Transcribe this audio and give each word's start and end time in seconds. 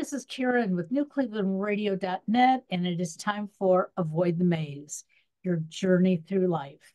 This 0.00 0.14
is 0.14 0.24
Karen 0.24 0.74
with 0.74 0.90
NewClevelandRadio.net, 0.90 2.64
and 2.70 2.86
it 2.86 3.02
is 3.02 3.16
time 3.16 3.50
for 3.58 3.92
Avoid 3.98 4.38
the 4.38 4.46
Maze, 4.46 5.04
your 5.42 5.56
journey 5.68 6.16
through 6.26 6.46
life. 6.46 6.94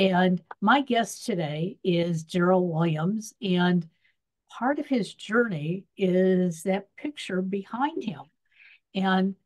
And 0.00 0.42
my 0.60 0.80
guest 0.80 1.24
today 1.24 1.78
is 1.84 2.24
Darrell 2.24 2.66
Williams, 2.66 3.34
and 3.40 3.88
part 4.48 4.80
of 4.80 4.88
his 4.88 5.14
journey 5.14 5.84
is 5.96 6.64
that 6.64 6.88
picture 6.96 7.40
behind 7.40 8.02
him. 8.02 8.22
And 8.96 9.36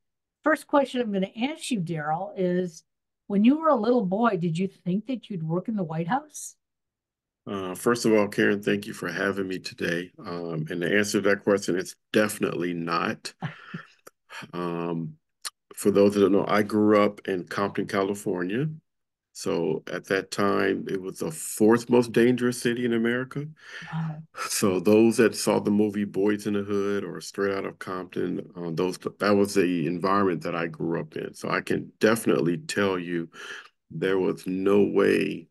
first 0.42 0.66
question 0.66 1.02
I'm 1.02 1.12
going 1.12 1.30
to 1.30 1.44
ask 1.44 1.70
you, 1.70 1.80
Darrell, 1.80 2.32
is 2.38 2.84
when 3.26 3.44
you 3.44 3.58
were 3.58 3.68
a 3.68 3.76
little 3.76 4.06
boy, 4.06 4.38
did 4.38 4.56
you 4.56 4.66
think 4.66 5.08
that 5.08 5.28
you'd 5.28 5.46
work 5.46 5.68
in 5.68 5.76
the 5.76 5.84
White 5.84 6.08
House? 6.08 6.56
Uh, 7.46 7.74
first 7.74 8.04
of 8.06 8.12
all, 8.12 8.28
Karen, 8.28 8.62
thank 8.62 8.86
you 8.86 8.94
for 8.94 9.10
having 9.10 9.48
me 9.48 9.58
today. 9.58 10.10
Um, 10.18 10.66
and 10.70 10.80
the 10.82 10.96
answer 10.96 11.20
to 11.20 11.28
that 11.28 11.44
question 11.44 11.76
is 11.76 11.96
definitely 12.12 12.72
not. 12.72 13.34
um, 14.54 15.14
for 15.74 15.90
those 15.90 16.14
that 16.14 16.20
don't 16.20 16.32
know, 16.32 16.46
I 16.48 16.62
grew 16.62 17.02
up 17.02 17.20
in 17.28 17.44
Compton, 17.44 17.86
California. 17.86 18.68
So 19.36 19.82
at 19.92 20.04
that 20.06 20.30
time, 20.30 20.86
it 20.88 21.02
was 21.02 21.18
the 21.18 21.30
fourth 21.32 21.90
most 21.90 22.12
dangerous 22.12 22.60
city 22.60 22.84
in 22.84 22.92
America. 22.92 23.46
Wow. 23.92 24.22
So 24.48 24.78
those 24.78 25.16
that 25.16 25.34
saw 25.34 25.58
the 25.58 25.72
movie 25.72 26.06
Boyz 26.06 26.46
n 26.46 26.52
the 26.52 26.62
Hood 26.62 27.04
or 27.04 27.20
Straight 27.20 27.52
Out 27.56 27.64
of 27.64 27.78
Compton, 27.78 28.48
uh, 28.56 28.70
those 28.72 28.96
that 29.18 29.34
was 29.36 29.54
the 29.54 29.86
environment 29.86 30.42
that 30.42 30.54
I 30.54 30.68
grew 30.68 31.00
up 31.00 31.16
in. 31.16 31.34
So 31.34 31.50
I 31.50 31.60
can 31.60 31.92
definitely 31.98 32.58
tell 32.58 32.98
you, 32.98 33.28
there 33.90 34.18
was 34.18 34.46
no 34.46 34.82
way 34.82 35.48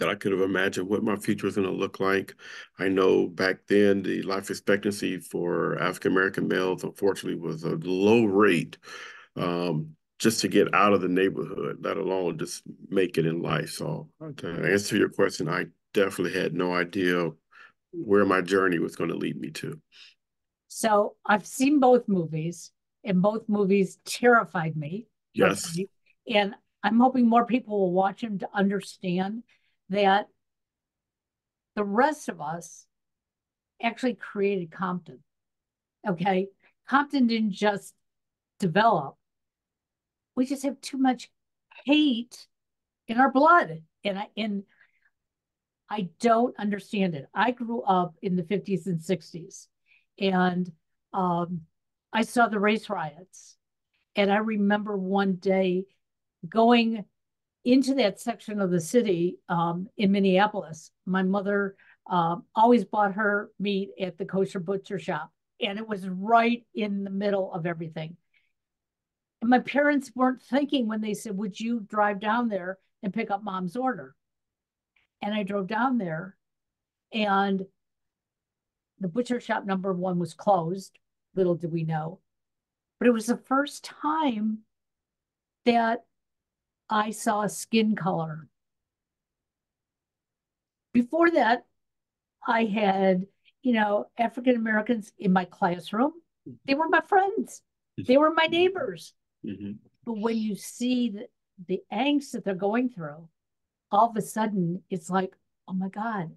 that 0.00 0.08
I 0.08 0.14
could 0.14 0.32
have 0.32 0.40
imagined 0.40 0.88
what 0.88 1.04
my 1.04 1.14
future 1.16 1.46
was 1.46 1.54
going 1.54 1.68
to 1.68 1.72
look 1.72 2.00
like. 2.00 2.34
I 2.78 2.88
know 2.88 3.28
back 3.28 3.66
then 3.68 4.02
the 4.02 4.22
life 4.22 4.50
expectancy 4.50 5.18
for 5.18 5.78
African 5.78 6.12
American 6.12 6.48
males, 6.48 6.82
unfortunately, 6.82 7.38
was 7.38 7.62
a 7.62 7.76
low 7.76 8.24
rate 8.24 8.78
um, 9.36 9.94
just 10.18 10.40
to 10.40 10.48
get 10.48 10.74
out 10.74 10.92
of 10.92 11.02
the 11.02 11.08
neighborhood, 11.08 11.78
let 11.82 11.96
alone 11.96 12.38
just 12.38 12.62
make 12.88 13.18
it 13.18 13.26
in 13.26 13.42
life. 13.42 13.70
So, 13.70 14.08
to 14.38 14.72
answer 14.72 14.96
your 14.96 15.10
question, 15.10 15.48
I 15.48 15.66
definitely 15.94 16.40
had 16.40 16.54
no 16.54 16.74
idea 16.74 17.30
where 17.92 18.24
my 18.24 18.40
journey 18.40 18.78
was 18.78 18.96
going 18.96 19.10
to 19.10 19.16
lead 19.16 19.38
me 19.38 19.50
to. 19.50 19.80
So, 20.68 21.16
I've 21.26 21.46
seen 21.46 21.78
both 21.78 22.08
movies, 22.08 22.72
and 23.04 23.22
both 23.22 23.48
movies 23.48 23.98
terrified 24.04 24.76
me. 24.76 25.06
Yes. 25.34 25.78
And 26.28 26.54
I'm 26.82 26.98
hoping 26.98 27.28
more 27.28 27.46
people 27.46 27.78
will 27.78 27.92
watch 27.92 28.22
them 28.22 28.38
to 28.38 28.48
understand 28.54 29.42
that 29.90 30.28
the 31.76 31.84
rest 31.84 32.28
of 32.28 32.40
us 32.40 32.86
actually 33.82 34.14
created 34.14 34.70
Compton. 34.70 35.20
Okay. 36.08 36.48
Compton 36.88 37.26
didn't 37.26 37.52
just 37.52 37.94
develop, 38.58 39.16
we 40.34 40.46
just 40.46 40.64
have 40.64 40.80
too 40.80 40.98
much 40.98 41.30
hate 41.84 42.46
in 43.08 43.18
our 43.18 43.30
blood. 43.30 43.82
And 44.04 44.18
I, 44.18 44.26
and 44.36 44.62
I 45.88 46.08
don't 46.20 46.58
understand 46.58 47.14
it. 47.14 47.26
I 47.34 47.50
grew 47.50 47.82
up 47.82 48.14
in 48.22 48.36
the 48.36 48.42
50s 48.42 48.86
and 48.86 49.00
60s 49.00 49.66
and 50.18 50.70
um, 51.12 51.62
I 52.12 52.22
saw 52.22 52.48
the 52.48 52.60
race 52.60 52.88
riots. 52.88 53.56
And 54.16 54.32
I 54.32 54.38
remember 54.38 54.96
one 54.96 55.34
day 55.34 55.84
going 56.48 57.04
into 57.64 57.94
that 57.94 58.20
section 58.20 58.60
of 58.60 58.70
the 58.70 58.80
city 58.80 59.38
um, 59.48 59.88
in 59.96 60.12
Minneapolis. 60.12 60.90
My 61.06 61.22
mother 61.22 61.76
um, 62.08 62.44
always 62.54 62.84
bought 62.84 63.14
her 63.14 63.50
meat 63.58 63.90
at 64.00 64.18
the 64.18 64.24
kosher 64.24 64.60
butcher 64.60 64.98
shop, 64.98 65.30
and 65.60 65.78
it 65.78 65.86
was 65.86 66.08
right 66.08 66.64
in 66.74 67.04
the 67.04 67.10
middle 67.10 67.52
of 67.52 67.66
everything. 67.66 68.16
And 69.40 69.50
my 69.50 69.60
parents 69.60 70.10
weren't 70.14 70.42
thinking 70.42 70.86
when 70.86 71.00
they 71.00 71.14
said, 71.14 71.36
Would 71.36 71.58
you 71.58 71.80
drive 71.80 72.20
down 72.20 72.48
there 72.48 72.78
and 73.02 73.12
pick 73.12 73.30
up 73.30 73.42
mom's 73.42 73.76
order? 73.76 74.14
And 75.22 75.34
I 75.34 75.42
drove 75.42 75.66
down 75.66 75.98
there, 75.98 76.36
and 77.12 77.64
the 78.98 79.08
butcher 79.08 79.40
shop 79.40 79.64
number 79.64 79.92
one 79.92 80.18
was 80.18 80.34
closed. 80.34 80.98
Little 81.34 81.54
did 81.54 81.72
we 81.72 81.84
know. 81.84 82.20
But 82.98 83.08
it 83.08 83.12
was 83.12 83.26
the 83.26 83.36
first 83.36 83.84
time 83.84 84.58
that 85.64 86.04
I 86.90 87.12
saw 87.12 87.46
skin 87.46 87.94
color. 87.94 88.48
Before 90.92 91.30
that, 91.30 91.64
I 92.46 92.64
had, 92.64 93.26
you 93.62 93.74
know, 93.74 94.06
African 94.18 94.56
Americans 94.56 95.12
in 95.18 95.32
my 95.32 95.44
classroom. 95.44 96.12
They 96.66 96.74
were 96.74 96.88
my 96.88 97.00
friends, 97.00 97.62
they 97.96 98.16
were 98.16 98.32
my 98.32 98.46
neighbors. 98.46 99.14
Mm-hmm. 99.46 99.72
But 100.04 100.18
when 100.18 100.36
you 100.36 100.56
see 100.56 101.10
the, 101.10 101.26
the 101.68 101.80
angst 101.92 102.32
that 102.32 102.44
they're 102.44 102.54
going 102.54 102.88
through, 102.88 103.28
all 103.92 104.10
of 104.10 104.16
a 104.16 104.22
sudden 104.22 104.82
it's 104.90 105.10
like, 105.10 105.32
oh 105.68 105.74
my 105.74 105.88
God. 105.88 106.30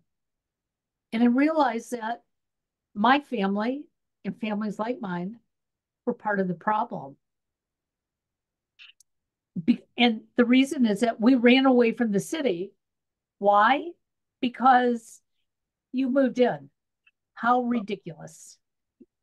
And 1.14 1.24
I 1.24 1.28
realized 1.28 1.92
that 1.92 2.22
my 2.94 3.20
family 3.22 3.86
and 4.26 4.40
families 4.40 4.78
like 4.78 5.00
mine 5.02 5.40
were 6.06 6.14
part 6.14 6.40
of 6.40 6.48
the 6.48 6.54
problem. 6.54 7.16
And 10.04 10.24
the 10.36 10.44
reason 10.44 10.86
is 10.86 11.00
that 11.00 11.22
we 11.22 11.36
ran 11.36 11.66
away 11.66 11.94
from 11.94 12.12
the 12.12 12.20
city. 12.20 12.74
Why? 13.40 13.92
Because 14.42 15.22
you 15.94 16.10
moved 16.10 16.40
in. 16.40 16.70
How 17.36 17.62
ridiculous. 17.62 18.58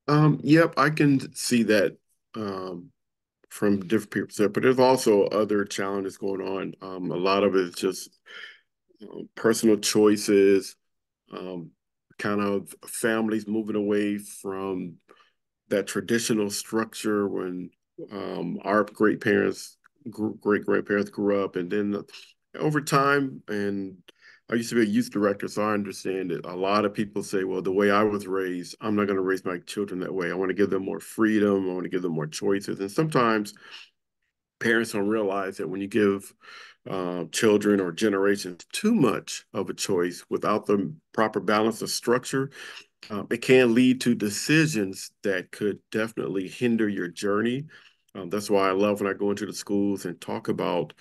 Um, 0.08 0.40
yep, 0.42 0.72
I 0.78 0.88
can 0.88 1.34
see 1.34 1.64
that 1.64 1.98
um, 2.34 2.92
from 3.50 3.80
different 3.80 4.10
people. 4.10 4.48
But 4.48 4.62
there's 4.62 4.78
also 4.78 5.24
other 5.24 5.66
challenges 5.66 6.16
going 6.16 6.40
on. 6.40 6.72
Um, 6.80 7.10
a 7.10 7.16
lot 7.16 7.44
of 7.44 7.54
it 7.56 7.60
is 7.60 7.74
just 7.74 8.18
um, 9.02 9.28
personal 9.34 9.76
choices, 9.76 10.76
um, 11.30 11.72
kind 12.18 12.40
of 12.40 12.74
families 12.86 13.46
moving 13.46 13.76
away 13.76 14.16
from 14.16 14.94
that 15.68 15.86
traditional 15.86 16.48
structure 16.48 17.28
when 17.28 17.68
um, 18.10 18.58
our 18.64 18.84
great 18.84 19.20
parents 19.20 19.76
great 20.08 20.64
grandparents 20.64 21.10
grew 21.10 21.44
up, 21.44 21.56
and 21.56 21.70
then 21.70 22.02
over 22.58 22.80
time, 22.80 23.42
and 23.48 23.96
I 24.50 24.54
used 24.54 24.70
to 24.70 24.76
be 24.76 24.82
a 24.82 24.84
youth 24.84 25.10
director, 25.10 25.46
so 25.46 25.62
I 25.62 25.74
understand 25.74 26.32
it. 26.32 26.44
A 26.44 26.54
lot 26.54 26.84
of 26.84 26.92
people 26.92 27.22
say, 27.22 27.44
well, 27.44 27.62
the 27.62 27.72
way 27.72 27.90
I 27.90 28.02
was 28.02 28.26
raised, 28.26 28.74
I'm 28.80 28.96
not 28.96 29.06
going 29.06 29.16
to 29.16 29.22
raise 29.22 29.44
my 29.44 29.58
children 29.58 30.00
that 30.00 30.12
way. 30.12 30.30
I 30.30 30.34
want 30.34 30.48
to 30.48 30.54
give 30.54 30.70
them 30.70 30.84
more 30.84 30.98
freedom. 30.98 31.70
I 31.70 31.72
want 31.72 31.84
to 31.84 31.90
give 31.90 32.02
them 32.02 32.14
more 32.14 32.26
choices. 32.26 32.80
And 32.80 32.90
sometimes 32.90 33.54
parents 34.58 34.92
don't 34.92 35.08
realize 35.08 35.58
that 35.58 35.68
when 35.68 35.80
you 35.80 35.86
give 35.86 36.34
uh, 36.88 37.24
children 37.30 37.80
or 37.80 37.92
generations 37.92 38.64
too 38.72 38.94
much 38.94 39.44
of 39.54 39.70
a 39.70 39.74
choice 39.74 40.24
without 40.30 40.66
the 40.66 40.92
proper 41.12 41.38
balance 41.38 41.80
of 41.82 41.90
structure, 41.90 42.50
uh, 43.08 43.22
it 43.30 43.42
can 43.42 43.72
lead 43.72 44.00
to 44.00 44.16
decisions 44.16 45.12
that 45.22 45.52
could 45.52 45.78
definitely 45.92 46.48
hinder 46.48 46.88
your 46.88 47.08
journey 47.08 47.66
um, 48.14 48.28
that's 48.30 48.50
why 48.50 48.68
I 48.68 48.72
love 48.72 49.00
when 49.00 49.10
I 49.10 49.16
go 49.16 49.30
into 49.30 49.46
the 49.46 49.52
schools 49.52 50.04
and 50.04 50.20
talk 50.20 50.48
about, 50.48 50.92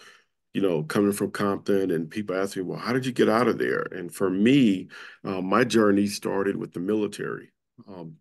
you 0.53 0.61
know, 0.61 0.83
coming 0.83 1.11
from 1.11 1.31
Compton 1.31 1.91
and 1.91 2.09
people 2.09 2.35
ask 2.35 2.55
me, 2.55 2.63
well, 2.63 2.79
how 2.79 2.93
did 2.93 3.05
you 3.05 3.11
get 3.11 3.29
out 3.29 3.47
of 3.47 3.57
there? 3.57 3.87
And 3.91 4.13
for 4.13 4.29
me, 4.29 4.87
um, 5.23 5.45
my 5.45 5.63
journey 5.63 6.07
started 6.07 6.55
with 6.55 6.73
the 6.73 6.79
military. 6.79 7.51
Um, 7.87 8.15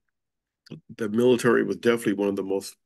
the 0.96 1.08
military 1.08 1.64
was 1.64 1.76
definitely 1.76 2.14
one 2.14 2.28
of 2.28 2.36
the 2.36 2.42
most 2.42 2.76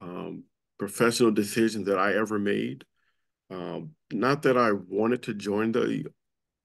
um, 0.00 0.44
professional 0.78 1.30
decisions 1.30 1.86
that 1.86 1.98
I 1.98 2.14
ever 2.14 2.38
made. 2.38 2.84
Um, 3.50 3.92
not 4.12 4.42
that 4.42 4.56
I 4.56 4.72
wanted 4.72 5.22
to 5.24 5.34
join 5.34 5.72
the 5.72 6.04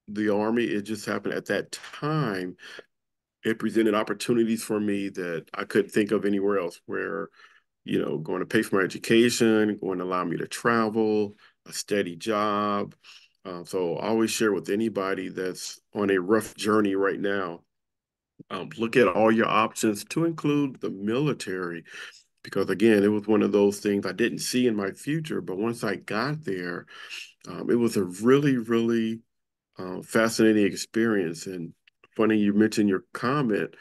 the 0.09 0.33
army, 0.33 0.65
it 0.65 0.81
just 0.81 1.05
happened 1.05 1.33
at 1.33 1.45
that 1.45 1.71
time. 1.71 2.57
It 3.45 3.57
presented 3.57 3.95
opportunities 3.95 4.61
for 4.61 4.79
me 4.79 5.07
that 5.09 5.45
I 5.53 5.63
couldn't 5.63 5.91
think 5.91 6.11
of 6.11 6.25
anywhere 6.25 6.59
else 6.59 6.81
where 6.85 7.29
you 7.85 8.03
know, 8.03 8.17
going 8.17 8.39
to 8.39 8.45
pay 8.45 8.61
for 8.61 8.77
my 8.77 8.83
education, 8.83 9.77
going 9.81 9.99
to 9.99 10.05
allow 10.05 10.23
me 10.23 10.37
to 10.37 10.47
travel, 10.47 11.33
a 11.67 11.73
steady 11.73 12.15
job. 12.15 12.95
Uh, 13.45 13.63
so 13.63 13.97
I 13.97 14.07
always 14.07 14.31
share 14.31 14.53
with 14.53 14.69
anybody 14.69 15.29
that's 15.29 15.79
on 15.93 16.09
a 16.09 16.19
rough 16.19 16.55
journey 16.55 16.95
right 16.95 17.19
now, 17.19 17.61
um, 18.49 18.69
look 18.77 18.95
at 18.95 19.07
all 19.07 19.31
your 19.31 19.47
options 19.47 20.05
to 20.05 20.25
include 20.25 20.79
the 20.79 20.89
military. 20.89 21.83
Because 22.43 22.69
again, 22.69 23.03
it 23.03 23.07
was 23.07 23.27
one 23.27 23.41
of 23.41 23.51
those 23.51 23.79
things 23.79 24.05
I 24.05 24.11
didn't 24.11 24.39
see 24.39 24.67
in 24.67 24.75
my 24.75 24.91
future, 24.91 25.41
but 25.41 25.57
once 25.57 25.83
I 25.83 25.95
got 25.95 26.43
there, 26.43 26.85
um, 27.47 27.69
it 27.69 27.75
was 27.75 27.97
a 27.97 28.03
really, 28.03 28.57
really 28.57 29.21
uh, 29.77 30.01
fascinating 30.01 30.65
experience. 30.65 31.47
And 31.47 31.73
funny 32.15 32.37
you 32.37 32.53
mentioned 32.53 32.89
your 32.89 33.03
comment. 33.13 33.75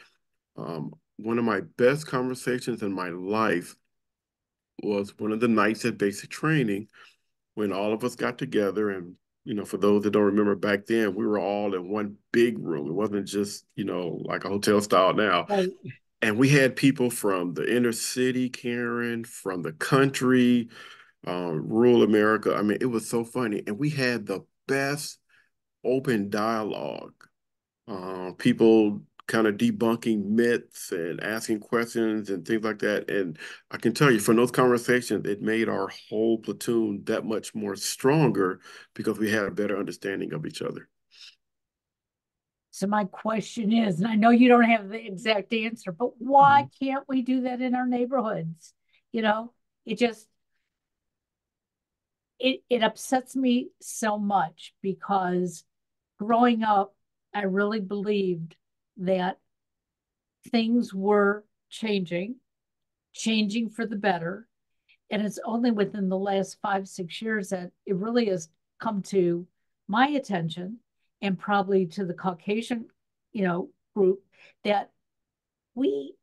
Um, 0.57 0.93
one 1.17 1.39
of 1.39 1.45
my 1.45 1.61
best 1.77 2.07
conversations 2.07 2.83
in 2.83 2.93
my 2.93 3.09
life 3.09 3.75
was 4.81 5.17
one 5.17 5.31
of 5.31 5.39
the 5.39 5.47
nights 5.47 5.85
at 5.85 5.97
basic 5.97 6.29
training 6.29 6.87
when 7.55 7.71
all 7.71 7.93
of 7.93 8.03
us 8.03 8.15
got 8.15 8.37
together 8.37 8.89
and 8.89 9.15
you 9.45 9.53
know 9.53 9.65
for 9.65 9.77
those 9.77 10.03
that 10.03 10.11
don't 10.11 10.23
remember 10.23 10.55
back 10.55 10.85
then 10.85 11.13
we 11.13 11.25
were 11.25 11.39
all 11.39 11.75
in 11.75 11.89
one 11.89 12.15
big 12.31 12.57
room 12.59 12.87
it 12.87 12.93
wasn't 12.93 13.27
just 13.27 13.65
you 13.75 13.83
know 13.83 14.19
like 14.23 14.45
a 14.45 14.49
hotel 14.49 14.81
style 14.81 15.13
now 15.13 15.45
right. 15.49 15.69
and 16.21 16.37
we 16.37 16.49
had 16.49 16.75
people 16.75 17.09
from 17.09 17.53
the 17.53 17.75
inner 17.75 17.91
city, 17.91 18.49
Karen, 18.49 19.25
from 19.25 19.61
the 19.61 19.73
country, 19.73 20.69
um, 21.27 21.67
rural 21.67 22.01
America. 22.03 22.55
I 22.55 22.61
mean, 22.61 22.77
it 22.79 22.85
was 22.85 23.09
so 23.09 23.25
funny. 23.25 23.61
And 23.67 23.77
we 23.77 23.89
had 23.89 24.25
the 24.25 24.45
best 24.67 25.19
open 25.83 26.29
dialogue. 26.29 27.13
Uh, 27.87 28.31
people 28.37 29.01
kind 29.33 29.47
of 29.47 29.55
debunking 29.55 30.23
myths 30.25 30.91
and 30.91 31.19
asking 31.23 31.59
questions 31.59 32.29
and 32.29 32.45
things 32.45 32.63
like 32.63 32.77
that. 32.77 33.09
And 33.09 33.35
I 33.71 33.77
can 33.77 33.91
tell 33.91 34.11
you 34.11 34.19
from 34.19 34.35
those 34.35 34.51
conversations, 34.51 35.25
it 35.25 35.41
made 35.41 35.67
our 35.67 35.89
whole 36.07 36.37
platoon 36.37 37.01
that 37.05 37.25
much 37.25 37.55
more 37.55 37.75
stronger 37.75 38.59
because 38.93 39.17
we 39.17 39.31
had 39.31 39.45
a 39.45 39.51
better 39.51 39.79
understanding 39.79 40.33
of 40.33 40.45
each 40.45 40.61
other. 40.61 40.87
So 42.69 42.85
my 42.85 43.05
question 43.05 43.73
is, 43.73 43.99
and 43.99 44.07
I 44.07 44.13
know 44.13 44.29
you 44.29 44.49
don't 44.49 44.69
have 44.69 44.89
the 44.89 45.03
exact 45.03 45.51
answer, 45.51 45.91
but 45.91 46.11
why 46.19 46.67
mm-hmm. 46.67 46.85
can't 46.85 47.03
we 47.07 47.23
do 47.23 47.41
that 47.41 47.59
in 47.59 47.73
our 47.73 47.87
neighborhoods? 47.87 48.71
You 49.11 49.23
know, 49.23 49.51
it 49.83 49.97
just 49.97 50.27
it 52.39 52.61
it 52.69 52.83
upsets 52.83 53.35
me 53.35 53.69
so 53.81 54.19
much 54.19 54.75
because 54.83 55.63
growing 56.19 56.61
up, 56.61 56.95
I 57.33 57.43
really 57.43 57.79
believed 57.79 58.55
that 58.97 59.39
things 60.49 60.93
were 60.93 61.45
changing, 61.69 62.35
changing 63.13 63.69
for 63.69 63.85
the 63.85 63.95
better. 63.95 64.47
And 65.09 65.21
it's 65.21 65.39
only 65.45 65.71
within 65.71 66.09
the 66.09 66.17
last 66.17 66.57
five, 66.61 66.87
six 66.87 67.21
years 67.21 67.49
that 67.49 67.71
it 67.85 67.95
really 67.95 68.25
has 68.27 68.49
come 68.79 69.01
to 69.03 69.47
my 69.87 70.07
attention 70.07 70.79
and 71.21 71.37
probably 71.37 71.85
to 71.87 72.05
the 72.05 72.13
Caucasian, 72.13 72.87
you 73.31 73.43
know, 73.43 73.69
group 73.95 74.21
that 74.63 74.89
we 75.75 76.15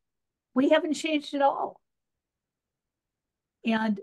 we 0.54 0.70
haven't 0.70 0.94
changed 0.94 1.34
at 1.34 1.42
all. 1.42 1.80
And 3.64 4.00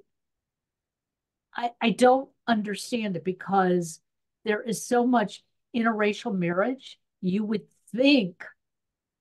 I, 1.56 1.72
I 1.82 1.90
don't 1.90 2.30
understand 2.48 3.16
it 3.16 3.24
because 3.24 4.00
there 4.46 4.62
is 4.62 4.86
so 4.86 5.06
much 5.06 5.44
interracial 5.76 6.36
marriage. 6.36 7.00
You 7.22 7.44
would 7.44 7.64
think 7.96 8.44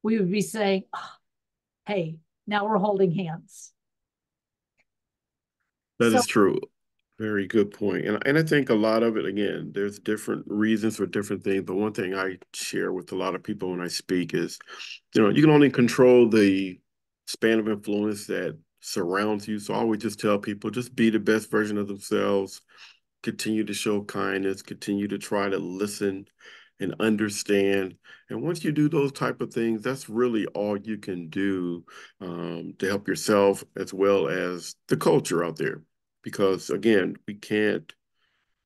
we 0.06 0.20
would 0.20 0.31
be 0.31 0.41
saying, 0.41 0.85
oh, 0.94 1.11
hey, 1.85 2.19
now 2.47 2.64
we're 2.64 2.79
holding 2.79 3.11
hands. 3.11 3.73
That 5.99 6.12
so, 6.12 6.19
is 6.19 6.26
true. 6.29 6.61
Very 7.19 7.49
good 7.49 7.73
point. 7.73 8.06
And, 8.06 8.23
and 8.25 8.38
I 8.38 8.44
think 8.44 8.70
a 8.70 8.75
lot 8.75 9.03
of 9.03 9.17
it, 9.17 9.26
again, 9.26 9.73
there's 9.75 9.99
different 9.99 10.44
reasons 10.47 10.97
for 10.97 11.06
different 11.06 11.43
things. 11.43 11.64
But 11.67 11.75
one 11.75 11.93
thing 11.93 12.14
I 12.14 12.37
share 12.55 12.93
with 12.93 13.11
a 13.11 13.17
lot 13.17 13.35
of 13.35 13.43
people 13.43 13.73
when 13.73 13.81
I 13.81 13.88
speak 13.88 14.32
is, 14.32 14.61
you 15.12 15.23
know, 15.23 15.31
you 15.31 15.43
can 15.43 15.50
only 15.50 15.70
control 15.70 16.29
the 16.29 16.79
span 17.26 17.59
of 17.59 17.69
influence 17.69 18.29
that 18.29 18.56
surrounds 18.79 19.49
you. 19.49 19.59
So 19.59 19.75
I 19.75 19.79
always 19.79 20.02
just 20.02 20.20
tell 20.20 20.38
people 20.38 20.70
just 20.70 20.94
be 20.94 21.11
the 21.11 21.19
best 21.19 21.50
version 21.50 21.79
of 21.79 21.88
themselves, 21.88 22.61
continue 23.25 23.64
to 23.64 23.75
show 23.75 24.05
kindness, 24.05 24.62
continue 24.62 25.09
to 25.09 25.19
try 25.19 25.49
to 25.49 25.59
listen 25.59 26.26
and 26.81 26.94
understand. 27.00 27.96
And 28.28 28.43
once 28.43 28.64
you 28.64 28.73
do 28.73 28.88
those 28.88 29.12
type 29.12 29.40
of 29.40 29.52
things, 29.52 29.82
that's 29.82 30.08
really 30.08 30.46
all 30.46 30.76
you 30.76 30.99
can 30.99 31.28
do 31.28 31.84
um, 32.20 32.75
to 32.78 32.87
help 32.87 33.08
yourself 33.08 33.64
as 33.76 33.93
well 33.93 34.28
as 34.28 34.75
the 34.88 34.96
culture 34.96 35.44
out 35.44 35.56
there. 35.56 35.82
Because 36.23 36.70
again, 36.70 37.17
we 37.26 37.34
can't 37.34 37.93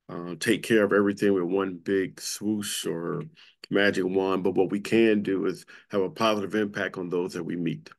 uh, 0.09 0.35
take 0.39 0.63
care 0.63 0.83
of 0.83 0.93
everything 0.93 1.33
with 1.33 1.43
one 1.43 1.77
big 1.77 2.19
swoosh 2.19 2.85
or 2.85 3.23
magic 3.69 4.03
wand, 4.05 4.43
but 4.43 4.55
what 4.55 4.71
we 4.71 4.79
can 4.79 5.23
do 5.23 5.45
is 5.45 5.65
have 5.89 6.01
a 6.01 6.09
positive 6.09 6.55
impact 6.55 6.97
on 6.97 7.09
those 7.09 7.33
that 7.33 7.43
we 7.43 7.55
meet. 7.55 7.89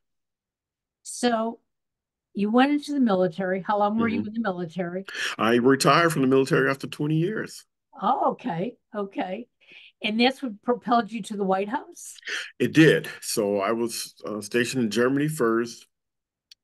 So 1.01 1.59
you 2.33 2.51
went 2.51 2.71
into 2.71 2.93
the 2.93 2.99
military. 2.99 3.63
How 3.65 3.79
long 3.79 3.97
were 3.97 4.07
mm-hmm. 4.07 4.21
you 4.21 4.27
in 4.27 4.33
the 4.33 4.39
military? 4.39 5.05
I 5.37 5.55
retired 5.55 6.11
from 6.11 6.21
the 6.21 6.27
military 6.27 6.69
after 6.69 6.87
20 6.87 7.15
years. 7.15 7.65
Oh, 8.01 8.31
okay. 8.31 8.75
Okay. 8.95 9.47
And 10.03 10.19
that's 10.19 10.43
what 10.43 10.61
propelled 10.63 11.11
you 11.11 11.21
to 11.23 11.37
the 11.37 11.43
White 11.43 11.69
House? 11.69 12.15
It 12.59 12.73
did. 12.73 13.07
So 13.21 13.59
I 13.59 13.71
was 13.71 14.13
uh, 14.25 14.41
stationed 14.41 14.83
in 14.83 14.89
Germany 14.89 15.27
first. 15.27 15.87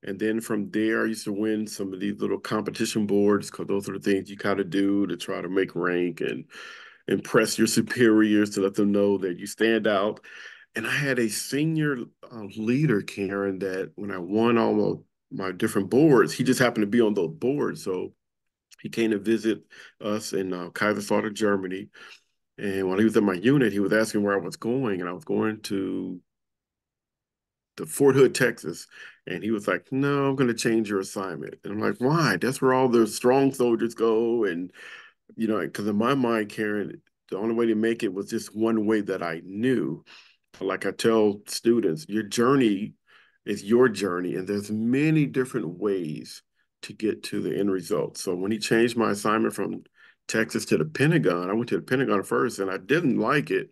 And 0.04 0.20
then 0.20 0.40
from 0.40 0.70
there, 0.72 1.04
I 1.04 1.08
used 1.08 1.26
to 1.26 1.34
win 1.34 1.68
some 1.68 1.94
of 1.94 2.00
these 2.00 2.20
little 2.20 2.40
competition 2.40 3.06
boards 3.06 3.50
because 3.50 3.68
those 3.68 3.90
are 3.90 3.94
the 3.94 4.00
things 4.00 4.30
you 4.30 4.38
kind 4.38 4.60
of 4.60 4.70
do 4.70 5.06
to 5.08 5.18
try 5.18 5.42
to 5.42 5.50
make 5.50 5.76
rank 5.76 6.22
and 6.22 6.46
impress 7.08 7.58
your 7.58 7.68
superiors 7.68 8.52
to 8.52 8.62
let 8.62 8.76
them 8.76 8.92
know 8.92 9.18
that 9.18 9.40
you 9.40 9.48
stand 9.48 9.88
out. 9.88 10.22
And 10.76 10.88
I 10.88 10.92
had 10.92 11.20
a 11.20 11.28
senior 11.28 11.98
uh, 12.32 12.46
leader, 12.56 13.02
Karen, 13.02 13.60
that 13.60 13.92
when 13.96 14.12
I 14.12 14.20
won 14.20 14.58
all 14.58 15.04
my 15.32 15.52
different 15.52 15.90
boards, 15.90 16.32
he 16.34 16.44
just 16.44 16.60
happened 16.60 16.84
to 16.84 16.88
be 16.88 17.02
on 17.02 17.14
those 17.14 17.34
boards. 17.34 17.84
So 17.84 18.14
he 18.82 18.90
came 18.90 19.12
to 19.12 19.20
visit 19.20 19.64
us 20.00 20.34
in 20.34 20.54
uh, 20.54 20.70
Kaiserslautern, 20.70 21.34
Germany. 21.34 21.90
And 22.60 22.88
while 22.90 22.98
he 22.98 23.06
was 23.06 23.16
in 23.16 23.24
my 23.24 23.34
unit, 23.34 23.72
he 23.72 23.80
was 23.80 23.94
asking 23.94 24.22
where 24.22 24.34
I 24.34 24.44
was 24.44 24.58
going, 24.58 25.00
and 25.00 25.10
I 25.10 25.14
was 25.14 25.24
going 25.24 25.62
to 25.62 26.20
the 27.78 27.86
Fort 27.86 28.16
Hood, 28.16 28.36
Texas. 28.36 28.86
And 29.26 29.42
he 29.44 29.52
was 29.52 29.68
like, 29.68 29.88
No, 29.92 30.28
I'm 30.28 30.36
going 30.36 30.50
to 30.50 30.54
change 30.54 30.90
your 30.90 31.00
assignment. 31.00 31.56
And 31.64 31.74
I'm 31.74 31.80
like, 31.80 31.96
Why? 32.00 32.38
That's 32.38 32.62
where 32.62 32.74
all 32.74 32.90
the 32.90 33.08
strong 33.08 33.54
soldiers 33.54 33.96
go. 33.96 34.44
And, 34.44 34.72
you 35.36 35.48
know, 35.48 35.60
because 35.62 35.88
in 35.88 35.96
my 35.96 36.16
mind, 36.16 36.50
Karen, 36.50 37.02
the 37.30 37.38
only 37.38 37.56
way 37.56 37.68
to 37.68 37.76
make 37.76 38.04
it 38.04 38.14
was 38.14 38.30
just 38.30 38.56
one 38.56 38.86
way 38.86 39.02
that 39.02 39.24
I 39.24 39.42
knew. 39.46 40.04
Like 40.60 40.86
I 40.86 40.92
tell 40.92 41.42
students, 41.48 42.06
your 42.10 42.24
journey 42.24 42.96
is 43.46 43.64
your 43.64 43.88
journey, 43.88 44.36
and 44.36 44.48
there's 44.48 44.70
many 44.70 45.26
different 45.26 45.80
ways 45.80 46.42
to 46.82 46.94
get 46.94 47.24
to 47.24 47.42
the 47.42 47.58
end 47.58 47.72
result. 47.72 48.18
So 48.18 48.36
when 48.36 48.52
he 48.52 48.58
changed 48.58 48.98
my 48.98 49.12
assignment 49.12 49.54
from 49.54 49.84
Texas 50.30 50.64
to 50.66 50.78
the 50.78 50.86
Pentagon. 50.86 51.50
I 51.50 51.54
went 51.54 51.70
to 51.70 51.76
the 51.76 51.82
Pentagon 51.82 52.24
first 52.24 52.60
and 52.60 52.72
I 52.72 52.78
didn't 52.78 53.18
like 53.18 53.52
it 53.52 53.72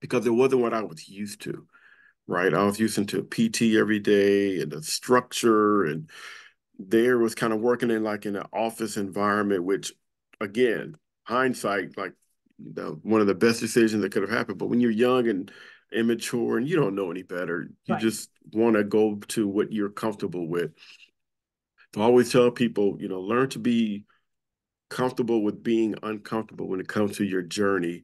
because 0.00 0.26
it 0.26 0.30
wasn't 0.30 0.62
what 0.62 0.74
I 0.74 0.82
was 0.82 1.08
used 1.08 1.42
to, 1.42 1.66
right? 2.26 2.52
I 2.52 2.64
was 2.64 2.80
used 2.80 3.08
to 3.08 3.22
PT 3.22 3.76
every 3.76 4.00
day 4.00 4.60
and 4.60 4.72
the 4.72 4.82
structure 4.82 5.84
and 5.84 6.10
there 6.78 7.18
was 7.18 7.34
kind 7.34 7.52
of 7.52 7.60
working 7.60 7.90
in 7.90 8.02
like 8.02 8.26
in 8.26 8.36
an 8.36 8.46
office 8.52 8.96
environment, 8.96 9.64
which 9.64 9.92
again, 10.40 10.96
hindsight, 11.24 11.96
like 11.96 12.14
the, 12.58 12.98
one 13.02 13.20
of 13.20 13.26
the 13.26 13.34
best 13.34 13.60
decisions 13.60 14.02
that 14.02 14.12
could 14.12 14.22
have 14.22 14.30
happened. 14.30 14.58
But 14.58 14.68
when 14.68 14.80
you're 14.80 14.90
young 14.90 15.28
and 15.28 15.50
immature 15.92 16.58
and 16.58 16.68
you 16.68 16.76
don't 16.76 16.94
know 16.94 17.10
any 17.10 17.22
better, 17.22 17.68
you 17.84 17.94
right. 17.94 18.00
just 18.00 18.30
want 18.52 18.76
to 18.76 18.84
go 18.84 19.16
to 19.28 19.46
what 19.46 19.72
you're 19.72 19.90
comfortable 19.90 20.46
with. 20.46 20.72
So 21.94 22.02
I 22.02 22.04
always 22.04 22.30
tell 22.30 22.50
people, 22.50 22.96
you 22.98 23.08
know, 23.08 23.20
learn 23.20 23.48
to 23.50 23.58
be 23.58 24.04
comfortable 24.88 25.42
with 25.42 25.62
being 25.62 25.94
uncomfortable 26.02 26.68
when 26.68 26.80
it 26.80 26.88
comes 26.88 27.16
to 27.16 27.24
your 27.24 27.42
journey 27.42 28.02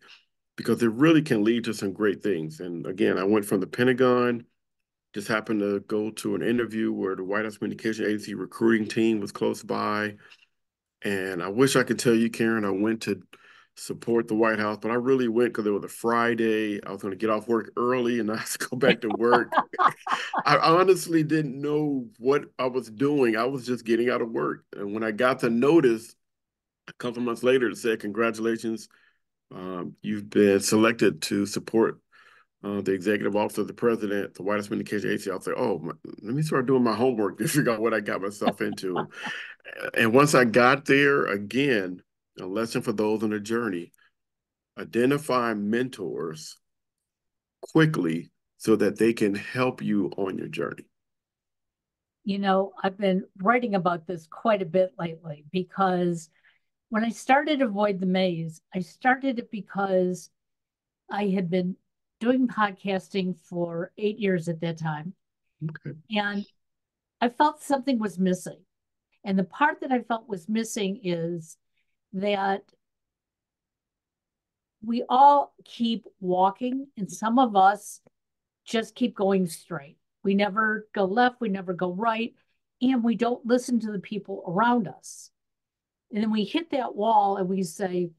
because 0.56 0.82
it 0.82 0.90
really 0.92 1.22
can 1.22 1.44
lead 1.44 1.64
to 1.64 1.74
some 1.74 1.92
great 1.92 2.22
things. 2.22 2.60
And 2.60 2.86
again, 2.86 3.18
I 3.18 3.24
went 3.24 3.44
from 3.44 3.60
the 3.60 3.66
Pentagon, 3.66 4.44
just 5.14 5.28
happened 5.28 5.60
to 5.60 5.80
go 5.80 6.10
to 6.10 6.34
an 6.34 6.42
interview 6.42 6.92
where 6.92 7.16
the 7.16 7.24
White 7.24 7.44
House 7.44 7.58
Communication 7.58 8.04
Agency 8.04 8.34
recruiting 8.34 8.88
team 8.88 9.20
was 9.20 9.32
close 9.32 9.62
by. 9.62 10.16
And 11.02 11.42
I 11.42 11.48
wish 11.48 11.76
I 11.76 11.82
could 11.82 11.98
tell 11.98 12.14
you, 12.14 12.30
Karen, 12.30 12.64
I 12.64 12.70
went 12.70 13.02
to 13.02 13.20
support 13.76 14.28
the 14.28 14.34
White 14.34 14.58
House, 14.58 14.78
but 14.80 14.90
I 14.90 14.94
really 14.94 15.28
went 15.28 15.50
because 15.50 15.66
it 15.66 15.70
was 15.70 15.84
a 15.84 15.88
Friday. 15.88 16.82
I 16.84 16.92
was 16.92 17.02
going 17.02 17.12
to 17.12 17.16
get 17.16 17.30
off 17.30 17.48
work 17.48 17.72
early 17.76 18.20
and 18.20 18.30
I 18.30 18.36
had 18.36 18.46
to 18.46 18.68
go 18.70 18.76
back 18.76 19.00
to 19.00 19.08
work. 19.18 19.50
I 20.44 20.56
honestly 20.58 21.22
didn't 21.22 21.60
know 21.60 22.06
what 22.18 22.44
I 22.58 22.66
was 22.66 22.90
doing. 22.90 23.36
I 23.36 23.44
was 23.44 23.66
just 23.66 23.84
getting 23.84 24.10
out 24.10 24.22
of 24.22 24.30
work. 24.30 24.64
And 24.76 24.92
when 24.92 25.02
I 25.02 25.10
got 25.10 25.40
the 25.40 25.50
notice 25.50 26.14
a 26.92 26.94
couple 26.98 27.22
months 27.22 27.42
later 27.42 27.68
to 27.68 27.76
say 27.76 27.96
congratulations, 27.96 28.88
um, 29.54 29.94
you've 30.02 30.30
been 30.30 30.60
selected 30.60 31.22
to 31.22 31.46
support 31.46 31.98
uh, 32.64 32.80
the 32.80 32.92
executive 32.92 33.34
office 33.34 33.58
of 33.58 33.66
the 33.66 33.74
president, 33.74 34.34
the 34.34 34.42
White 34.42 34.56
House 34.56 34.68
Communication 34.68 35.08
Agency. 35.08 35.30
I'll 35.30 35.40
say, 35.40 35.52
oh, 35.56 35.78
my, 35.78 35.92
let 36.22 36.34
me 36.34 36.42
start 36.42 36.66
doing 36.66 36.84
my 36.84 36.94
homework 36.94 37.38
to 37.38 37.48
figure 37.48 37.72
out 37.72 37.80
what 37.80 37.94
I 37.94 38.00
got 38.00 38.22
myself 38.22 38.60
into. 38.60 38.96
and 39.94 40.14
once 40.14 40.34
I 40.34 40.44
got 40.44 40.84
there, 40.84 41.26
again, 41.26 42.02
a 42.40 42.46
lesson 42.46 42.82
for 42.82 42.92
those 42.92 43.22
on 43.22 43.30
the 43.30 43.40
journey: 43.40 43.92
identify 44.78 45.54
mentors 45.54 46.56
quickly 47.60 48.30
so 48.56 48.76
that 48.76 48.98
they 48.98 49.12
can 49.12 49.34
help 49.34 49.82
you 49.82 50.12
on 50.16 50.38
your 50.38 50.48
journey. 50.48 50.86
You 52.24 52.38
know, 52.38 52.72
I've 52.82 52.96
been 52.96 53.24
writing 53.38 53.74
about 53.74 54.06
this 54.06 54.28
quite 54.28 54.62
a 54.62 54.66
bit 54.66 54.92
lately 54.98 55.44
because 55.50 56.30
when 56.92 57.06
I 57.06 57.08
started 57.08 57.62
Avoid 57.62 58.00
the 58.00 58.06
Maze, 58.06 58.60
I 58.74 58.80
started 58.80 59.38
it 59.38 59.50
because 59.50 60.28
I 61.10 61.28
had 61.28 61.48
been 61.48 61.74
doing 62.20 62.46
podcasting 62.46 63.34
for 63.40 63.92
eight 63.96 64.18
years 64.18 64.46
at 64.46 64.60
that 64.60 64.76
time. 64.76 65.14
Okay. 65.64 65.96
And 66.14 66.44
I 67.18 67.30
felt 67.30 67.62
something 67.62 67.98
was 67.98 68.18
missing. 68.18 68.58
And 69.24 69.38
the 69.38 69.44
part 69.44 69.80
that 69.80 69.90
I 69.90 70.00
felt 70.00 70.28
was 70.28 70.50
missing 70.50 71.00
is 71.02 71.56
that 72.12 72.60
we 74.84 75.02
all 75.08 75.54
keep 75.64 76.04
walking, 76.20 76.88
and 76.98 77.10
some 77.10 77.38
of 77.38 77.56
us 77.56 78.02
just 78.66 78.94
keep 78.94 79.16
going 79.16 79.46
straight. 79.46 79.96
We 80.24 80.34
never 80.34 80.88
go 80.94 81.06
left, 81.06 81.40
we 81.40 81.48
never 81.48 81.72
go 81.72 81.90
right, 81.90 82.34
and 82.82 83.02
we 83.02 83.14
don't 83.14 83.46
listen 83.46 83.80
to 83.80 83.92
the 83.92 83.98
people 83.98 84.44
around 84.46 84.88
us. 84.88 85.31
And 86.12 86.22
then 86.22 86.30
we 86.30 86.44
hit 86.44 86.70
that 86.70 86.94
wall 86.94 87.36
and 87.36 87.48
we 87.48 87.62
say, 87.62 88.10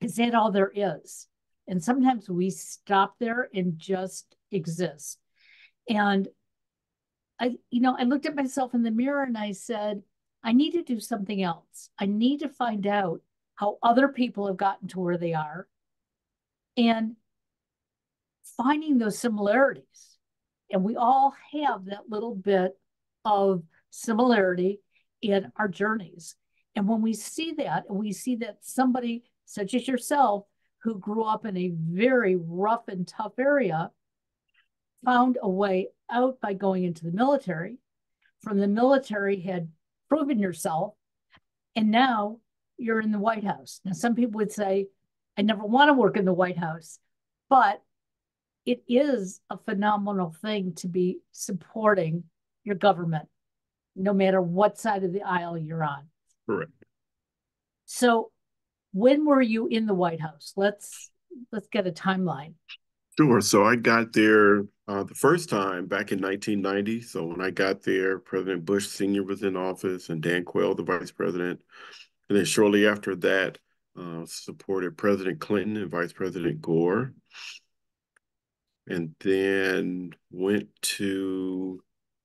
is 0.00 0.16
that 0.16 0.34
all 0.34 0.52
there 0.52 0.72
is? 0.74 1.26
And 1.66 1.82
sometimes 1.82 2.28
we 2.28 2.50
stop 2.50 3.14
there 3.18 3.48
and 3.52 3.78
just 3.78 4.36
exist. 4.50 5.18
And 5.88 6.28
I, 7.38 7.56
you 7.70 7.80
know, 7.80 7.96
I 7.98 8.04
looked 8.04 8.26
at 8.26 8.36
myself 8.36 8.74
in 8.74 8.82
the 8.82 8.90
mirror 8.90 9.22
and 9.22 9.36
I 9.36 9.52
said, 9.52 10.02
I 10.42 10.52
need 10.52 10.72
to 10.72 10.82
do 10.82 11.00
something 11.00 11.42
else. 11.42 11.90
I 11.98 12.06
need 12.06 12.40
to 12.40 12.48
find 12.48 12.86
out 12.86 13.20
how 13.56 13.78
other 13.82 14.08
people 14.08 14.46
have 14.46 14.56
gotten 14.56 14.88
to 14.88 15.00
where 15.00 15.18
they 15.18 15.34
are 15.34 15.66
and 16.76 17.16
finding 18.56 18.98
those 18.98 19.18
similarities. 19.18 20.18
And 20.70 20.84
we 20.84 20.96
all 20.96 21.34
have 21.52 21.86
that 21.86 22.08
little 22.08 22.34
bit 22.34 22.78
of 23.24 23.62
similarity 23.90 24.80
in 25.20 25.52
our 25.56 25.68
journeys. 25.68 26.36
And 26.76 26.88
when 26.88 27.02
we 27.02 27.14
see 27.14 27.52
that, 27.58 27.84
and 27.88 27.98
we 27.98 28.12
see 28.12 28.36
that 28.36 28.58
somebody 28.60 29.24
such 29.44 29.74
as 29.74 29.88
yourself, 29.88 30.44
who 30.82 30.98
grew 30.98 31.24
up 31.24 31.44
in 31.44 31.56
a 31.56 31.72
very 31.74 32.36
rough 32.36 32.88
and 32.88 33.06
tough 33.06 33.32
area, 33.38 33.90
found 35.04 35.38
a 35.42 35.48
way 35.48 35.88
out 36.10 36.40
by 36.40 36.54
going 36.54 36.84
into 36.84 37.04
the 37.04 37.12
military. 37.12 37.78
From 38.42 38.58
the 38.58 38.68
military, 38.68 39.40
had 39.40 39.68
proven 40.08 40.38
yourself, 40.38 40.94
and 41.76 41.90
now 41.90 42.38
you're 42.78 43.00
in 43.00 43.12
the 43.12 43.18
White 43.18 43.44
House. 43.44 43.80
Now, 43.84 43.92
some 43.92 44.14
people 44.14 44.38
would 44.38 44.52
say, 44.52 44.86
I 45.36 45.42
never 45.42 45.64
want 45.64 45.88
to 45.88 45.94
work 45.94 46.16
in 46.16 46.24
the 46.24 46.32
White 46.32 46.58
House, 46.58 46.98
but 47.48 47.82
it 48.64 48.82
is 48.88 49.40
a 49.50 49.58
phenomenal 49.58 50.34
thing 50.40 50.74
to 50.76 50.88
be 50.88 51.18
supporting 51.32 52.24
your 52.64 52.76
government, 52.76 53.28
no 53.96 54.12
matter 54.12 54.40
what 54.40 54.78
side 54.78 55.04
of 55.04 55.12
the 55.12 55.22
aisle 55.22 55.58
you're 55.58 55.84
on. 55.84 56.09
Correct. 56.50 56.72
So, 57.84 58.32
when 58.92 59.24
were 59.24 59.40
you 59.40 59.68
in 59.68 59.86
the 59.86 59.94
White 59.94 60.20
House? 60.20 60.52
Let's 60.56 61.10
let's 61.52 61.68
get 61.68 61.86
a 61.86 61.92
timeline. 61.92 62.54
Sure. 63.16 63.40
So 63.40 63.64
I 63.64 63.76
got 63.76 64.12
there 64.12 64.64
uh, 64.88 65.04
the 65.04 65.14
first 65.14 65.48
time 65.48 65.86
back 65.86 66.10
in 66.10 66.20
1990. 66.20 67.02
So 67.02 67.24
when 67.24 67.40
I 67.40 67.50
got 67.50 67.82
there, 67.82 68.18
President 68.18 68.64
Bush 68.64 68.88
Sr. 68.88 69.22
was 69.22 69.44
in 69.44 69.56
office 69.56 70.08
and 70.08 70.20
Dan 70.20 70.44
Quayle, 70.44 70.74
the 70.74 70.82
vice 70.82 71.12
president. 71.12 71.60
And 72.28 72.38
then 72.38 72.44
shortly 72.44 72.88
after 72.88 73.14
that, 73.16 73.58
uh, 73.96 74.24
supported 74.26 74.96
President 74.96 75.38
Clinton 75.38 75.76
and 75.76 75.90
Vice 75.90 76.12
President 76.12 76.60
Gore. 76.60 77.12
And 78.88 79.14
then 79.20 80.14
went 80.32 80.68
to 80.82 81.80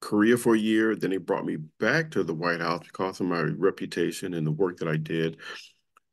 Korea 0.05 0.37
for 0.37 0.53
a 0.53 0.59
year. 0.59 0.95
Then 0.95 1.09
they 1.09 1.17
brought 1.17 1.45
me 1.45 1.57
back 1.79 2.11
to 2.11 2.23
the 2.23 2.33
White 2.33 2.61
House 2.61 2.85
because 2.85 3.19
of 3.19 3.25
my 3.25 3.41
reputation 3.41 4.35
and 4.35 4.45
the 4.45 4.51
work 4.51 4.77
that 4.77 4.87
I 4.87 4.97
did. 4.97 5.37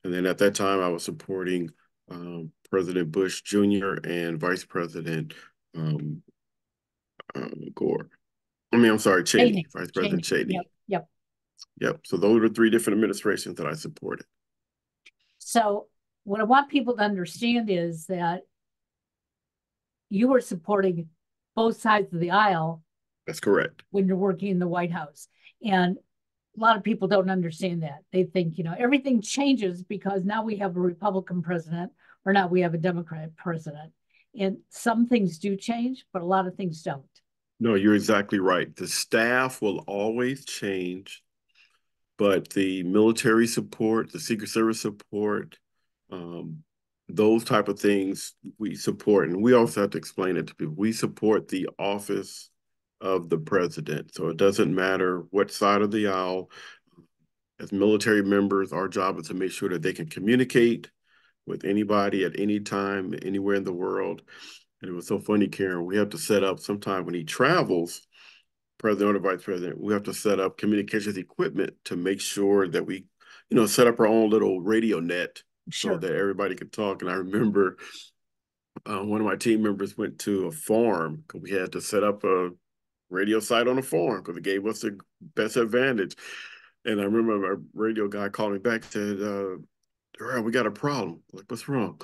And 0.02 0.12
then 0.12 0.24
at 0.24 0.38
that 0.38 0.54
time, 0.54 0.80
I 0.80 0.88
was 0.88 1.04
supporting 1.04 1.68
um, 2.10 2.50
President 2.70 3.12
Bush 3.12 3.42
Jr. 3.42 3.96
and 4.02 4.40
Vice 4.40 4.64
President 4.64 5.34
um, 5.76 6.22
um, 7.34 7.52
Gore. 7.74 8.08
I 8.72 8.78
mean, 8.78 8.90
I'm 8.90 8.98
sorry, 8.98 9.24
Cheney, 9.24 9.50
Cheney. 9.50 9.66
Vice 9.76 9.90
President 9.90 10.24
Cheney. 10.24 10.44
Cheney. 10.44 10.54
Yep. 10.54 10.64
Yep. 10.88 11.08
Yep. 11.80 12.00
So 12.06 12.16
those 12.16 12.42
are 12.42 12.48
three 12.48 12.70
different 12.70 12.96
administrations 12.96 13.56
that 13.56 13.66
I 13.66 13.74
supported. 13.74 14.24
So 15.38 15.88
what 16.24 16.40
I 16.40 16.44
want 16.44 16.70
people 16.70 16.96
to 16.96 17.02
understand 17.02 17.68
is 17.68 18.06
that 18.06 18.40
you 20.08 20.28
were 20.28 20.40
supporting 20.40 21.08
both 21.54 21.78
sides 21.78 22.10
of 22.14 22.20
the 22.20 22.30
aisle. 22.30 22.82
That's 23.26 23.40
correct. 23.40 23.82
When 23.90 24.06
you're 24.06 24.16
working 24.16 24.48
in 24.48 24.58
the 24.58 24.68
White 24.68 24.92
House. 24.92 25.28
And 25.64 25.96
a 26.56 26.60
lot 26.60 26.76
of 26.76 26.82
people 26.82 27.08
don't 27.08 27.30
understand 27.30 27.82
that. 27.82 28.00
They 28.12 28.24
think, 28.24 28.58
you 28.58 28.64
know, 28.64 28.74
everything 28.78 29.22
changes 29.22 29.82
because 29.82 30.24
now 30.24 30.44
we 30.44 30.56
have 30.56 30.76
a 30.76 30.80
Republican 30.80 31.42
president 31.42 31.92
or 32.24 32.32
now 32.32 32.46
we 32.46 32.60
have 32.60 32.74
a 32.74 32.78
Democrat 32.78 33.34
president. 33.36 33.92
And 34.38 34.58
some 34.70 35.06
things 35.06 35.38
do 35.38 35.56
change, 35.56 36.04
but 36.12 36.22
a 36.22 36.26
lot 36.26 36.46
of 36.46 36.54
things 36.54 36.82
don't. 36.82 37.04
No, 37.60 37.74
you're 37.74 37.94
exactly 37.94 38.38
right. 38.38 38.74
The 38.74 38.88
staff 38.88 39.62
will 39.62 39.78
always 39.86 40.44
change, 40.44 41.22
but 42.18 42.50
the 42.50 42.82
military 42.82 43.46
support, 43.46 44.10
the 44.10 44.20
Secret 44.20 44.48
Service 44.48 44.80
support, 44.80 45.58
um, 46.10 46.64
those 47.08 47.44
type 47.44 47.68
of 47.68 47.78
things 47.78 48.34
we 48.58 48.74
support. 48.74 49.28
And 49.28 49.42
we 49.42 49.52
also 49.52 49.82
have 49.82 49.90
to 49.90 49.98
explain 49.98 50.36
it 50.36 50.48
to 50.48 50.54
people. 50.54 50.74
We 50.76 50.92
support 50.92 51.48
the 51.48 51.68
office 51.78 52.50
of 53.02 53.28
the 53.28 53.38
president. 53.38 54.14
So 54.14 54.28
it 54.28 54.36
doesn't 54.36 54.74
matter 54.74 55.24
what 55.30 55.50
side 55.50 55.82
of 55.82 55.90
the 55.90 56.06
aisle. 56.06 56.50
As 57.60 57.72
military 57.72 58.22
members, 58.22 58.72
our 58.72 58.88
job 58.88 59.18
is 59.18 59.28
to 59.28 59.34
make 59.34 59.50
sure 59.50 59.68
that 59.68 59.82
they 59.82 59.92
can 59.92 60.06
communicate 60.06 60.90
with 61.46 61.64
anybody 61.64 62.24
at 62.24 62.38
any 62.38 62.60
time, 62.60 63.14
anywhere 63.22 63.56
in 63.56 63.64
the 63.64 63.72
world. 63.72 64.22
And 64.80 64.90
it 64.90 64.94
was 64.94 65.06
so 65.06 65.18
funny, 65.18 65.48
Karen. 65.48 65.84
We 65.84 65.96
have 65.96 66.10
to 66.10 66.18
set 66.18 66.44
up 66.44 66.60
sometime 66.60 67.04
when 67.04 67.14
he 67.14 67.24
travels, 67.24 68.02
president 68.78 69.16
or 69.16 69.20
vice 69.20 69.42
president, 69.42 69.80
we 69.80 69.92
have 69.92 70.04
to 70.04 70.14
set 70.14 70.40
up 70.40 70.58
communications 70.58 71.16
equipment 71.16 71.74
to 71.84 71.96
make 71.96 72.20
sure 72.20 72.68
that 72.68 72.84
we, 72.84 73.04
you 73.48 73.56
know, 73.56 73.66
set 73.66 73.86
up 73.86 74.00
our 74.00 74.06
own 74.06 74.30
little 74.30 74.60
radio 74.60 74.98
net 74.98 75.42
sure. 75.70 75.92
so 75.92 75.98
that 75.98 76.14
everybody 76.14 76.54
could 76.54 76.72
talk. 76.72 77.02
And 77.02 77.10
I 77.10 77.14
remember 77.14 77.76
uh, 78.86 79.04
one 79.04 79.20
of 79.20 79.26
my 79.26 79.36
team 79.36 79.62
members 79.62 79.96
went 79.96 80.18
to 80.20 80.46
a 80.46 80.52
farm 80.52 81.22
because 81.26 81.42
we 81.42 81.50
had 81.50 81.72
to 81.72 81.80
set 81.80 82.02
up 82.02 82.24
a 82.24 82.50
radio 83.12 83.40
site 83.40 83.68
on 83.68 83.76
the 83.76 83.82
farm 83.82 84.22
because 84.22 84.36
it 84.36 84.42
gave 84.42 84.66
us 84.66 84.80
the 84.80 84.98
best 85.34 85.56
advantage. 85.56 86.16
And 86.84 87.00
I 87.00 87.04
remember 87.04 87.38
my 87.38 87.62
radio 87.74 88.08
guy 88.08 88.28
called 88.28 88.52
me 88.52 88.58
back 88.58 88.82
and 88.82 88.92
said, 88.92 89.22
uh, 89.22 90.42
we 90.42 90.52
got 90.52 90.66
a 90.66 90.70
problem. 90.70 91.22
Like, 91.32 91.44
what's 91.48 91.68
wrong? 91.68 92.00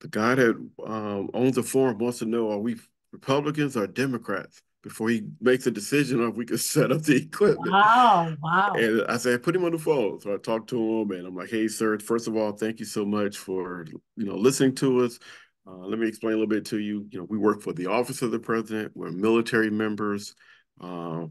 The 0.00 0.08
guy 0.08 0.34
that 0.34 0.56
um, 0.84 1.30
owns 1.32 1.54
the 1.54 1.62
farm 1.62 1.98
wants 1.98 2.18
to 2.18 2.26
know, 2.26 2.50
are 2.50 2.58
we 2.58 2.76
Republicans 3.12 3.76
or 3.76 3.86
Democrats? 3.86 4.60
Before 4.82 5.08
he 5.08 5.22
makes 5.40 5.64
a 5.68 5.70
decision 5.70 6.20
on 6.20 6.30
if 6.30 6.34
we 6.34 6.44
can 6.44 6.58
set 6.58 6.90
up 6.90 7.02
the 7.02 7.14
equipment. 7.14 7.70
Wow, 7.70 8.34
wow. 8.42 8.72
And 8.74 9.04
I 9.06 9.16
said, 9.16 9.44
put 9.44 9.54
him 9.54 9.64
on 9.64 9.70
the 9.70 9.78
phone. 9.78 10.20
So 10.20 10.34
I 10.34 10.38
talked 10.38 10.70
to 10.70 10.76
him 10.76 11.12
and 11.12 11.24
I'm 11.24 11.36
like, 11.36 11.50
hey, 11.50 11.68
sir, 11.68 12.00
first 12.00 12.26
of 12.26 12.36
all, 12.36 12.50
thank 12.50 12.80
you 12.80 12.86
so 12.86 13.04
much 13.04 13.38
for, 13.38 13.86
you 14.16 14.26
know, 14.26 14.34
listening 14.34 14.74
to 14.76 15.04
us. 15.04 15.20
Uh, 15.66 15.76
let 15.76 15.98
me 15.98 16.08
explain 16.08 16.34
a 16.34 16.36
little 16.36 16.48
bit 16.48 16.66
to 16.66 16.78
you. 16.78 17.06
You 17.10 17.20
know, 17.20 17.26
we 17.28 17.38
work 17.38 17.62
for 17.62 17.72
the 17.72 17.86
Office 17.86 18.22
of 18.22 18.30
the 18.30 18.38
President. 18.38 18.92
We're 18.94 19.12
military 19.12 19.70
members. 19.70 20.34
Uh, 20.80 21.26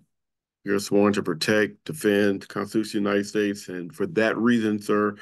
we're 0.64 0.80
sworn 0.80 1.14
to 1.14 1.24
protect, 1.24 1.84
defend 1.86 2.44
the 2.44 2.48
Constitution 2.48 3.00
of 3.00 3.04
the 3.04 3.10
United 3.10 3.28
States. 3.28 3.68
And 3.68 3.94
for 3.94 4.06
that 4.08 4.38
reason, 4.38 4.82
sir, 4.82 5.16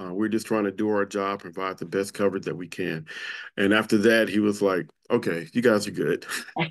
uh, 0.00 0.12
we're 0.12 0.28
just 0.28 0.46
trying 0.46 0.64
to 0.64 0.70
do 0.70 0.88
our 0.90 1.04
job, 1.04 1.40
provide 1.40 1.78
the 1.78 1.86
best 1.86 2.14
coverage 2.14 2.44
that 2.44 2.56
we 2.56 2.66
can. 2.66 3.06
And 3.56 3.72
after 3.72 3.98
that, 3.98 4.28
he 4.28 4.40
was 4.40 4.60
like, 4.60 4.86
okay, 5.10 5.46
you 5.52 5.62
guys 5.62 5.86
are 5.86 5.92
good. 5.92 6.26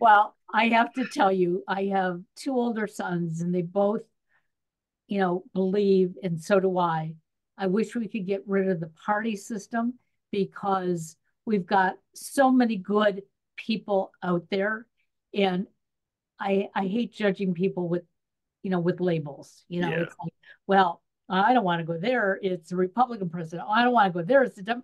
well, 0.00 0.36
I 0.52 0.68
have 0.68 0.92
to 0.94 1.06
tell 1.06 1.32
you, 1.32 1.64
I 1.66 1.84
have 1.86 2.20
two 2.36 2.52
older 2.52 2.86
sons 2.86 3.40
and 3.40 3.54
they 3.54 3.62
both, 3.62 4.02
you 5.06 5.20
know, 5.20 5.44
believe, 5.54 6.14
and 6.22 6.42
so 6.42 6.60
do 6.60 6.76
I, 6.78 7.14
I 7.62 7.66
wish 7.66 7.94
we 7.94 8.08
could 8.08 8.26
get 8.26 8.42
rid 8.44 8.68
of 8.68 8.80
the 8.80 8.90
party 9.06 9.36
system 9.36 9.94
because 10.32 11.16
we've 11.46 11.64
got 11.64 11.94
so 12.12 12.50
many 12.50 12.74
good 12.74 13.22
people 13.56 14.10
out 14.20 14.46
there. 14.50 14.84
And 15.32 15.68
I 16.40 16.70
I 16.74 16.88
hate 16.88 17.12
judging 17.12 17.54
people 17.54 17.88
with, 17.88 18.02
you 18.64 18.70
know, 18.70 18.80
with 18.80 18.98
labels. 18.98 19.64
You 19.68 19.82
know, 19.82 19.90
yeah. 19.90 20.00
it's 20.00 20.14
like, 20.20 20.34
well, 20.66 21.02
I 21.28 21.54
don't 21.54 21.62
want 21.62 21.78
to 21.78 21.86
go 21.86 21.96
there. 21.96 22.36
It's 22.42 22.72
a 22.72 22.76
Republican 22.76 23.28
president. 23.30 23.68
Oh, 23.68 23.72
I 23.72 23.84
don't 23.84 23.92
want 23.92 24.12
to 24.12 24.18
go 24.18 24.26
there. 24.26 24.42
It's 24.42 24.58
a 24.58 24.62
Dem. 24.62 24.82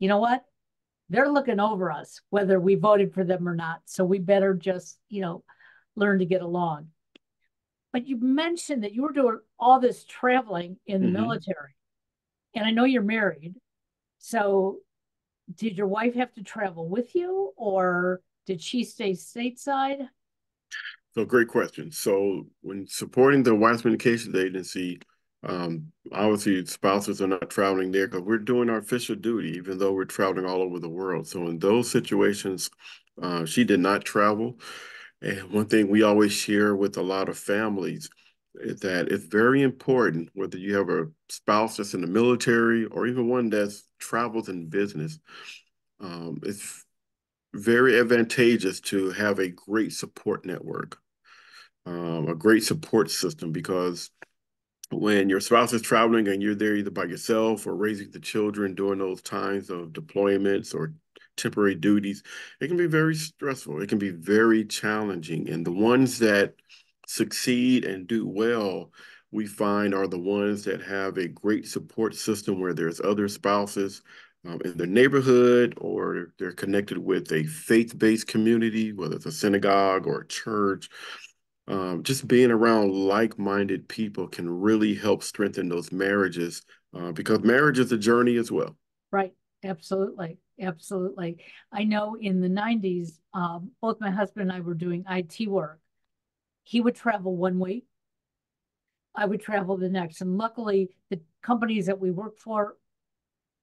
You 0.00 0.08
know 0.08 0.18
what? 0.18 0.44
They're 1.08 1.30
looking 1.30 1.60
over 1.60 1.92
us, 1.92 2.20
whether 2.30 2.58
we 2.58 2.74
voted 2.74 3.14
for 3.14 3.22
them 3.22 3.48
or 3.48 3.54
not. 3.54 3.82
So 3.84 4.04
we 4.04 4.18
better 4.18 4.54
just, 4.54 4.98
you 5.08 5.22
know, 5.22 5.44
learn 5.94 6.18
to 6.18 6.24
get 6.24 6.42
along. 6.42 6.88
But 7.92 8.06
you 8.06 8.18
mentioned 8.20 8.84
that 8.84 8.92
you 8.94 9.02
were 9.02 9.12
doing 9.12 9.38
all 9.58 9.80
this 9.80 10.04
traveling 10.04 10.76
in 10.86 11.00
the 11.00 11.08
mm-hmm. 11.08 11.22
military. 11.22 11.74
And 12.54 12.64
I 12.64 12.70
know 12.70 12.84
you're 12.84 13.02
married. 13.02 13.54
So 14.18 14.78
did 15.56 15.76
your 15.76 15.86
wife 15.86 16.14
have 16.14 16.32
to 16.34 16.42
travel 16.42 16.88
with 16.88 17.14
you 17.14 17.52
or 17.56 18.20
did 18.46 18.60
she 18.60 18.84
stay 18.84 19.12
stateside? 19.12 20.08
So 21.14 21.24
great 21.24 21.48
question. 21.48 21.90
So 21.90 22.46
when 22.60 22.86
supporting 22.86 23.42
the 23.42 23.54
White 23.54 23.80
Communications 23.80 24.36
Agency, 24.36 25.00
um, 25.42 25.90
obviously 26.12 26.64
spouses 26.66 27.20
are 27.20 27.26
not 27.26 27.50
traveling 27.50 27.90
there 27.90 28.06
because 28.06 28.22
we're 28.22 28.38
doing 28.38 28.70
our 28.70 28.78
official 28.78 29.16
duty, 29.16 29.56
even 29.56 29.78
though 29.78 29.92
we're 29.92 30.04
traveling 30.04 30.46
all 30.46 30.62
over 30.62 30.78
the 30.78 30.88
world. 30.88 31.26
So 31.26 31.48
in 31.48 31.58
those 31.58 31.90
situations, 31.90 32.70
uh, 33.20 33.44
she 33.44 33.64
did 33.64 33.80
not 33.80 34.04
travel. 34.04 34.60
And 35.22 35.50
one 35.50 35.66
thing 35.66 35.88
we 35.88 36.02
always 36.02 36.32
share 36.32 36.74
with 36.74 36.96
a 36.96 37.02
lot 37.02 37.28
of 37.28 37.38
families 37.38 38.08
is 38.54 38.80
that 38.80 39.08
it's 39.08 39.24
very 39.24 39.62
important 39.62 40.30
whether 40.34 40.58
you 40.58 40.76
have 40.76 40.88
a 40.88 41.06
spouse 41.28 41.76
that's 41.76 41.94
in 41.94 42.00
the 42.00 42.06
military 42.06 42.86
or 42.86 43.06
even 43.06 43.28
one 43.28 43.50
that's 43.50 43.84
travels 43.98 44.48
in 44.48 44.68
business. 44.68 45.18
Um, 46.00 46.40
it's 46.42 46.84
very 47.54 47.98
advantageous 47.98 48.80
to 48.80 49.10
have 49.10 49.38
a 49.38 49.48
great 49.48 49.92
support 49.92 50.46
network, 50.46 50.98
um, 51.84 52.28
a 52.28 52.34
great 52.34 52.64
support 52.64 53.10
system, 53.10 53.52
because 53.52 54.10
when 54.90 55.28
your 55.28 55.40
spouse 55.40 55.72
is 55.72 55.82
traveling 55.82 56.26
and 56.28 56.42
you're 56.42 56.54
there 56.54 56.74
either 56.74 56.90
by 56.90 57.04
yourself 57.04 57.66
or 57.66 57.76
raising 57.76 58.10
the 58.10 58.20
children 58.20 58.74
during 58.74 58.98
those 58.98 59.22
times 59.22 59.70
of 59.70 59.88
deployments 59.90 60.74
or 60.74 60.94
temporary 61.36 61.74
duties, 61.74 62.22
it 62.60 62.68
can 62.68 62.76
be 62.76 62.86
very 62.86 63.14
stressful. 63.14 63.82
It 63.82 63.88
can 63.88 63.98
be 63.98 64.10
very 64.10 64.64
challenging. 64.64 65.48
And 65.48 65.66
the 65.66 65.72
ones 65.72 66.18
that 66.20 66.54
succeed 67.06 67.84
and 67.84 68.06
do 68.06 68.26
well, 68.26 68.92
we 69.32 69.46
find 69.46 69.94
are 69.94 70.06
the 70.06 70.18
ones 70.18 70.64
that 70.64 70.82
have 70.82 71.16
a 71.16 71.28
great 71.28 71.66
support 71.66 72.14
system 72.14 72.60
where 72.60 72.74
there's 72.74 73.00
other 73.00 73.28
spouses 73.28 74.02
um, 74.46 74.60
in 74.64 74.76
their 74.76 74.86
neighborhood 74.86 75.74
or 75.80 76.32
they're 76.38 76.52
connected 76.52 76.98
with 76.98 77.30
a 77.32 77.44
faith-based 77.44 78.26
community, 78.26 78.92
whether 78.92 79.16
it's 79.16 79.26
a 79.26 79.32
synagogue 79.32 80.06
or 80.06 80.20
a 80.20 80.26
church 80.26 80.88
um, 81.70 82.02
just 82.02 82.26
being 82.26 82.50
around 82.50 82.90
like-minded 82.92 83.88
people 83.88 84.26
can 84.26 84.50
really 84.50 84.94
help 84.94 85.22
strengthen 85.22 85.68
those 85.68 85.92
marriages 85.92 86.62
uh, 86.94 87.12
because 87.12 87.40
marriage 87.40 87.78
is 87.78 87.92
a 87.92 87.98
journey 87.98 88.36
as 88.36 88.50
well. 88.50 88.76
Right. 89.12 89.32
Absolutely. 89.62 90.38
Absolutely. 90.60 91.38
I 91.72 91.84
know 91.84 92.16
in 92.20 92.40
the 92.40 92.48
90s, 92.48 93.18
um, 93.34 93.70
both 93.80 94.00
my 94.00 94.10
husband 94.10 94.50
and 94.50 94.52
I 94.56 94.60
were 94.60 94.74
doing 94.74 95.04
IT 95.08 95.48
work. 95.48 95.80
He 96.64 96.80
would 96.80 96.94
travel 96.94 97.36
one 97.36 97.58
week. 97.58 97.84
I 99.14 99.24
would 99.26 99.40
travel 99.40 99.76
the 99.76 99.88
next. 99.88 100.20
And 100.20 100.38
luckily, 100.38 100.90
the 101.10 101.20
companies 101.42 101.86
that 101.86 101.98
we 101.98 102.10
work 102.10 102.38
for 102.38 102.76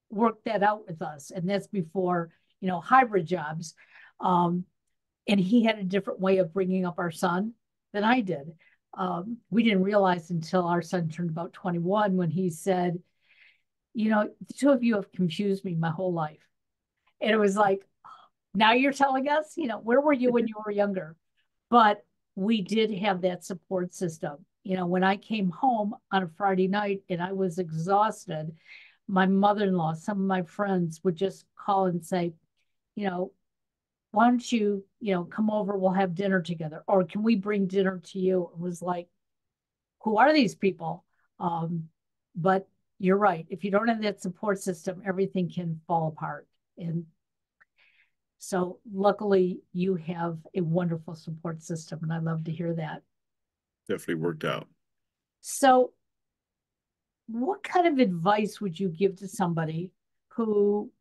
worked 0.09 0.45
that 0.45 0.63
out 0.63 0.87
with 0.87 1.01
us. 1.01 1.31
And 1.31 1.49
that's 1.49 1.67
before, 1.67 2.31
you 2.59 2.67
know, 2.67 2.79
hybrid 2.79 3.25
jobs. 3.25 3.73
Um, 4.19 4.65
and 5.27 5.39
he 5.39 5.63
had 5.63 5.77
a 5.79 5.83
different 5.83 6.19
way 6.19 6.37
of 6.37 6.53
bringing 6.53 6.85
up 6.85 6.95
our 6.99 7.11
son 7.11 7.53
than 7.93 8.03
I 8.03 8.21
did. 8.21 8.53
Um, 8.93 9.37
we 9.49 9.63
didn't 9.63 9.83
realize 9.83 10.29
until 10.31 10.65
our 10.65 10.81
son 10.81 11.09
turned 11.09 11.29
about 11.29 11.53
21 11.53 12.15
when 12.15 12.31
he 12.31 12.49
said, 12.49 12.99
You 13.97 14.11
know, 14.11 14.29
the 14.47 14.53
two 14.53 14.69
of 14.69 14.83
you 14.83 14.93
have 14.93 15.11
confused 15.11 15.65
me 15.65 15.73
my 15.73 15.89
whole 15.89 16.13
life. 16.13 16.47
And 17.19 17.31
it 17.31 17.37
was 17.37 17.55
like, 17.55 17.81
now 18.53 18.73
you're 18.73 18.93
telling 18.93 19.27
us, 19.27 19.53
you 19.57 19.65
know, 19.65 19.79
where 19.79 19.99
were 19.99 20.13
you 20.13 20.31
when 20.31 20.47
you 20.47 20.53
were 20.63 20.71
younger? 20.71 21.15
But 21.71 22.05
we 22.35 22.61
did 22.61 22.93
have 22.93 23.21
that 23.21 23.43
support 23.43 23.95
system. 23.95 24.45
You 24.63 24.77
know, 24.77 24.85
when 24.85 25.03
I 25.03 25.17
came 25.17 25.49
home 25.49 25.95
on 26.11 26.21
a 26.21 26.27
Friday 26.27 26.67
night 26.67 27.01
and 27.09 27.23
I 27.23 27.31
was 27.31 27.57
exhausted, 27.57 28.51
my 29.07 29.25
mother 29.25 29.63
in 29.63 29.75
law, 29.75 29.95
some 29.95 30.19
of 30.19 30.27
my 30.27 30.43
friends 30.43 31.01
would 31.03 31.15
just 31.15 31.45
call 31.57 31.87
and 31.87 32.05
say, 32.05 32.33
you 32.95 33.09
know, 33.09 33.31
why 34.11 34.29
don't 34.29 34.51
you, 34.51 34.85
you 34.99 35.15
know, 35.15 35.23
come 35.23 35.49
over, 35.49 35.75
we'll 35.75 35.91
have 35.91 36.13
dinner 36.13 36.41
together. 36.43 36.83
Or 36.87 37.03
can 37.03 37.23
we 37.23 37.35
bring 37.35 37.65
dinner 37.65 37.99
to 38.11 38.19
you? 38.19 38.51
It 38.53 38.59
was 38.59 38.79
like, 38.79 39.07
who 40.03 40.17
are 40.17 40.33
these 40.33 40.53
people? 40.53 41.03
Um, 41.39 41.89
but 42.35 42.67
you're 42.99 43.17
right. 43.17 43.45
If 43.49 43.63
you 43.63 43.71
don't 43.71 43.87
have 43.87 44.01
that 44.01 44.21
support 44.21 44.61
system, 44.61 45.01
everything 45.05 45.51
can 45.51 45.81
fall 45.87 46.07
apart. 46.07 46.47
And 46.77 47.05
so 48.39 48.79
luckily 48.91 49.61
you 49.73 49.95
have 49.95 50.37
a 50.55 50.61
wonderful 50.61 51.15
support 51.15 51.61
system. 51.61 51.99
And 52.03 52.13
I 52.13 52.19
love 52.19 52.43
to 52.45 52.51
hear 52.51 52.73
that. 52.73 53.03
Definitely 53.87 54.15
worked 54.15 54.43
out. 54.43 54.67
So 55.41 55.93
what 57.27 57.63
kind 57.63 57.87
of 57.87 57.99
advice 57.99 58.59
would 58.61 58.79
you 58.79 58.89
give 58.89 59.17
to 59.17 59.27
somebody 59.27 59.91
who 60.29 60.91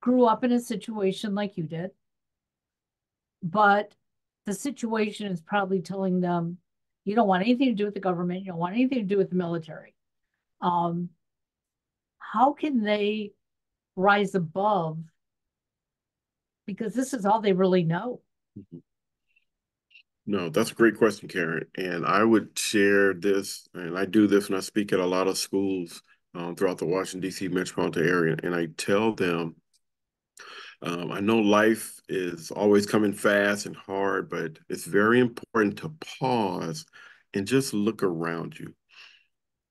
grew 0.00 0.26
up 0.26 0.44
in 0.44 0.52
a 0.52 0.60
situation 0.60 1.34
like 1.34 1.56
you 1.56 1.64
did 1.64 1.90
but 3.44 3.94
the 4.46 4.54
situation 4.54 5.30
is 5.30 5.40
probably 5.40 5.82
telling 5.82 6.20
them 6.20 6.56
you 7.04 7.14
don't 7.14 7.28
want 7.28 7.42
anything 7.42 7.68
to 7.68 7.74
do 7.74 7.84
with 7.84 7.94
the 7.94 8.00
government, 8.00 8.40
you 8.40 8.46
don't 8.46 8.58
want 8.58 8.74
anything 8.74 9.00
to 9.00 9.04
do 9.04 9.18
with 9.18 9.28
the 9.28 9.36
military. 9.36 9.94
Um, 10.62 11.10
how 12.32 12.52
can 12.52 12.82
they 12.82 13.32
rise 13.96 14.34
above? 14.34 14.98
Because 16.66 16.94
this 16.94 17.12
is 17.12 17.24
all 17.26 17.40
they 17.40 17.52
really 17.52 17.84
know. 17.84 18.20
Mm-hmm. 18.58 18.78
No, 20.26 20.48
that's 20.48 20.70
a 20.70 20.74
great 20.74 20.96
question, 20.96 21.28
Karen. 21.28 21.66
And 21.76 22.06
I 22.06 22.24
would 22.24 22.58
share 22.58 23.12
this, 23.12 23.68
and 23.74 23.98
I 23.98 24.06
do 24.06 24.26
this 24.26 24.48
when 24.48 24.56
I 24.56 24.62
speak 24.62 24.92
at 24.92 25.00
a 25.00 25.06
lot 25.06 25.28
of 25.28 25.36
schools 25.36 26.02
um, 26.34 26.56
throughout 26.56 26.78
the 26.78 26.86
Washington, 26.86 27.20
D.C. 27.20 27.48
metropolitan 27.48 28.08
area. 28.08 28.36
And 28.42 28.54
I 28.54 28.68
tell 28.76 29.14
them 29.14 29.56
um, 30.84 31.12
I 31.12 31.20
know 31.20 31.38
life 31.38 31.98
is 32.08 32.50
always 32.50 32.86
coming 32.86 33.12
fast 33.12 33.66
and 33.66 33.76
hard, 33.76 34.28
but 34.28 34.58
it's 34.68 34.84
very 34.84 35.18
important 35.20 35.78
to 35.78 35.94
pause 36.20 36.84
and 37.32 37.46
just 37.46 37.72
look 37.72 38.02
around 38.02 38.58
you. 38.58 38.74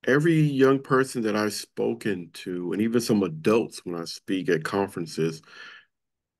Every 0.06 0.40
young 0.40 0.80
person 0.80 1.22
that 1.22 1.34
I've 1.34 1.54
spoken 1.54 2.30
to, 2.34 2.72
and 2.72 2.82
even 2.82 3.00
some 3.00 3.22
adults 3.22 3.84
when 3.84 3.94
I 3.94 4.04
speak 4.04 4.48
at 4.50 4.64
conferences, 4.64 5.40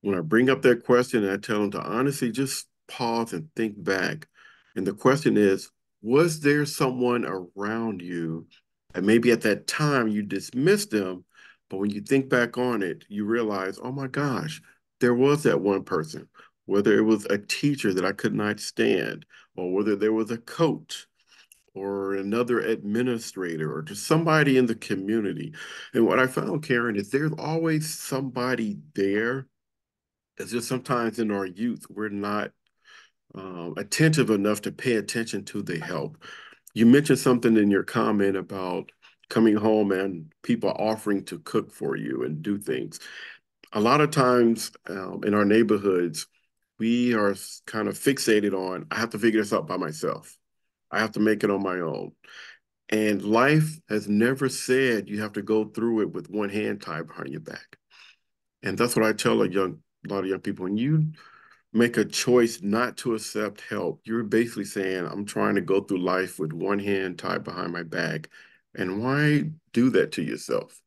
when 0.03 0.17
I 0.17 0.21
bring 0.21 0.51
up 0.51 0.61
their 0.61 0.77
question, 0.77 1.29
I 1.29 1.39
tell 1.39 1.61
them 1.61 1.71
to 1.71 1.81
honestly 1.81 2.31
just 2.31 2.67
pause 2.89 3.33
and 3.33 3.49
think 3.57 3.83
back. 3.83 4.29
And 4.77 4.87
the 4.87 4.93
question 4.93 5.39
is, 5.39 5.71
was 6.03 6.41
there 6.41 6.67
someone 6.67 7.25
around 7.25 8.03
you 8.03 8.47
and 8.95 9.07
maybe 9.07 9.33
at 9.33 9.41
that 9.43 9.67
time 9.67 10.09
you 10.09 10.23
dismissed 10.23 10.91
them, 10.91 11.25
but 11.71 11.79
when 11.79 11.91
you 11.91 12.03
think 12.03 12.29
back 12.29 12.59
on 12.59 12.83
it, 12.83 13.05
you 13.09 13.25
realize, 13.25 13.79
oh 13.83 13.93
my 13.93 14.07
gosh, 14.07 14.61
there 15.01 15.15
was 15.15 15.43
that 15.45 15.61
one 15.61 15.83
person, 15.83 16.29
whether 16.67 16.97
it 16.97 17.03
was 17.03 17.25
a 17.27 17.39
teacher 17.39 17.95
that 17.95 18.05
I 18.05 18.13
could 18.13 18.35
not 18.35 18.61
stand, 18.61 19.25
or 19.57 19.73
whether 19.73 19.97
there 19.97 20.13
was 20.13 20.31
a 20.31 20.39
coach 20.39 21.07
or 21.75 22.15
another 22.15 22.61
administrator 22.61 23.73
or 23.75 23.83
just 23.83 24.07
somebody 24.07 24.57
in 24.57 24.67
the 24.67 24.77
community. 24.77 25.53
And 25.93 26.07
what 26.07 26.21
I 26.21 26.27
found, 26.27 26.63
Karen, 26.63 26.97
is 26.97 27.11
there's 27.11 27.33
always 27.39 27.93
somebody 27.93 28.79
there. 28.95 29.49
It's 30.37 30.53
just 30.53 30.69
sometimes 30.69 31.19
in 31.19 31.31
our 31.31 31.47
youth, 31.47 31.87
we're 31.91 32.09
not 32.09 32.53
um, 33.35 33.75
attentive 33.77 34.31
enough 34.31 34.63
to 34.63 34.73
pay 34.73 34.95
attention 34.95 35.45
to 35.47 35.63
the 35.63 35.79
help. 35.79 36.23
You 36.75 36.87
mentioned 36.87 37.19
something 37.19 37.57
in 37.57 37.71
your 37.71 37.85
comment 37.85 38.37
about 38.37 38.91
coming 39.29 39.57
home 39.57 39.91
and 39.91 40.33
people 40.43 40.71
offering 40.71 41.25
to 41.25 41.39
cook 41.41 41.73
for 41.73 41.97
you 41.97 42.23
and 42.25 42.43
do 42.43 42.59
things. 42.59 43.01
A 43.73 43.81
lot 43.81 44.01
of 44.01 44.11
times 44.11 44.71
um, 44.89 45.23
in 45.25 45.35
our 45.35 45.45
neighborhoods, 45.45 46.27
we 46.79 47.15
are 47.15 47.35
kind 47.67 47.89
of 47.89 47.99
fixated 47.99 48.53
on, 48.53 48.87
I 48.91 48.99
have 48.99 49.11
to 49.11 49.19
figure 49.19 49.41
this 49.41 49.53
out 49.53 49.67
by 49.67 49.77
myself. 49.77 50.37
I 50.95 51.01
have 51.01 51.13
to 51.13 51.21
make 51.21 51.45
it 51.45 51.51
on 51.51 51.63
my 51.63 51.81
own. 51.81 52.13
And 52.89 53.23
life 53.23 53.79
has 53.89 54.09
never 54.09 54.49
said 54.49 55.09
you 55.09 55.21
have 55.23 55.33
to 55.33 55.43
go 55.43 55.65
through 55.65 56.03
it 56.03 56.13
with 56.13 56.31
one 56.31 56.51
hand 56.51 56.83
tied 56.83 57.07
behind 57.07 57.31
your 57.31 57.41
back. 57.41 57.77
And 58.63 58.79
that's 58.79 58.95
what 58.95 59.05
I 59.05 59.13
tell 59.13 59.43
a 59.43 59.49
young, 59.49 59.79
a 60.09 60.13
lot 60.13 60.25
of 60.25 60.31
young 60.31 60.41
people. 60.41 60.65
When 60.65 60.77
you 60.77 61.13
make 61.73 61.97
a 61.97 62.05
choice 62.05 62.63
not 62.63 62.97
to 62.99 63.15
accept 63.15 63.63
help, 63.63 64.01
you're 64.05 64.23
basically 64.23 64.65
saying, 64.65 65.07
I'm 65.07 65.25
trying 65.25 65.57
to 65.57 65.61
go 65.61 65.81
through 65.81 66.03
life 66.03 66.39
with 66.39 66.53
one 66.53 66.79
hand 66.79 67.19
tied 67.19 67.45
behind 67.45 67.73
my 67.73 67.83
back 67.83 68.29
and 68.75 69.03
why 69.03 69.45
do 69.73 69.91
that 69.91 70.13
to 70.13 70.23
yourself? 70.23 70.81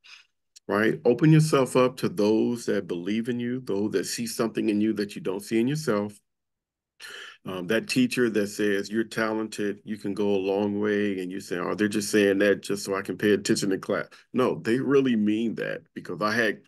Right? 0.68 1.00
Open 1.06 1.32
yourself 1.32 1.78
up 1.78 1.98
to 1.98 2.10
those 2.10 2.66
that 2.66 2.88
believe 2.88 3.30
in 3.30 3.40
you, 3.40 3.62
those 3.62 3.92
that 3.92 4.06
see 4.06 4.28
something 4.28 4.70
in 4.70 4.82
you 4.82 4.94
that 4.94 5.16
you 5.16 5.22
don't 5.22 5.44
see 5.44 5.60
in 5.60 5.68
yourself. 5.68 6.20
Um, 7.48 7.68
that 7.68 7.88
teacher 7.88 8.30
that 8.30 8.48
says 8.48 8.90
you're 8.90 9.06
talented, 9.06 9.82
you 9.86 9.98
can 9.98 10.14
go 10.14 10.28
a 10.36 10.38
long 10.38 10.80
way, 10.82 11.20
and 11.22 11.32
you 11.32 11.40
say, 11.40 11.58
"Oh, 11.58 11.76
they're 11.76 11.88
just 11.88 12.12
saying 12.12 12.40
that 12.40 12.62
just 12.62 12.84
so 12.84 12.94
I 12.96 13.02
can 13.02 13.18
pay 13.18 13.32
attention 13.32 13.72
in 13.72 13.80
class." 13.82 14.08
No, 14.34 14.60
they 14.60 14.80
really 14.80 15.16
mean 15.16 15.56
that 15.56 15.82
because 15.94 16.22
I 16.22 16.32
had 16.34 16.62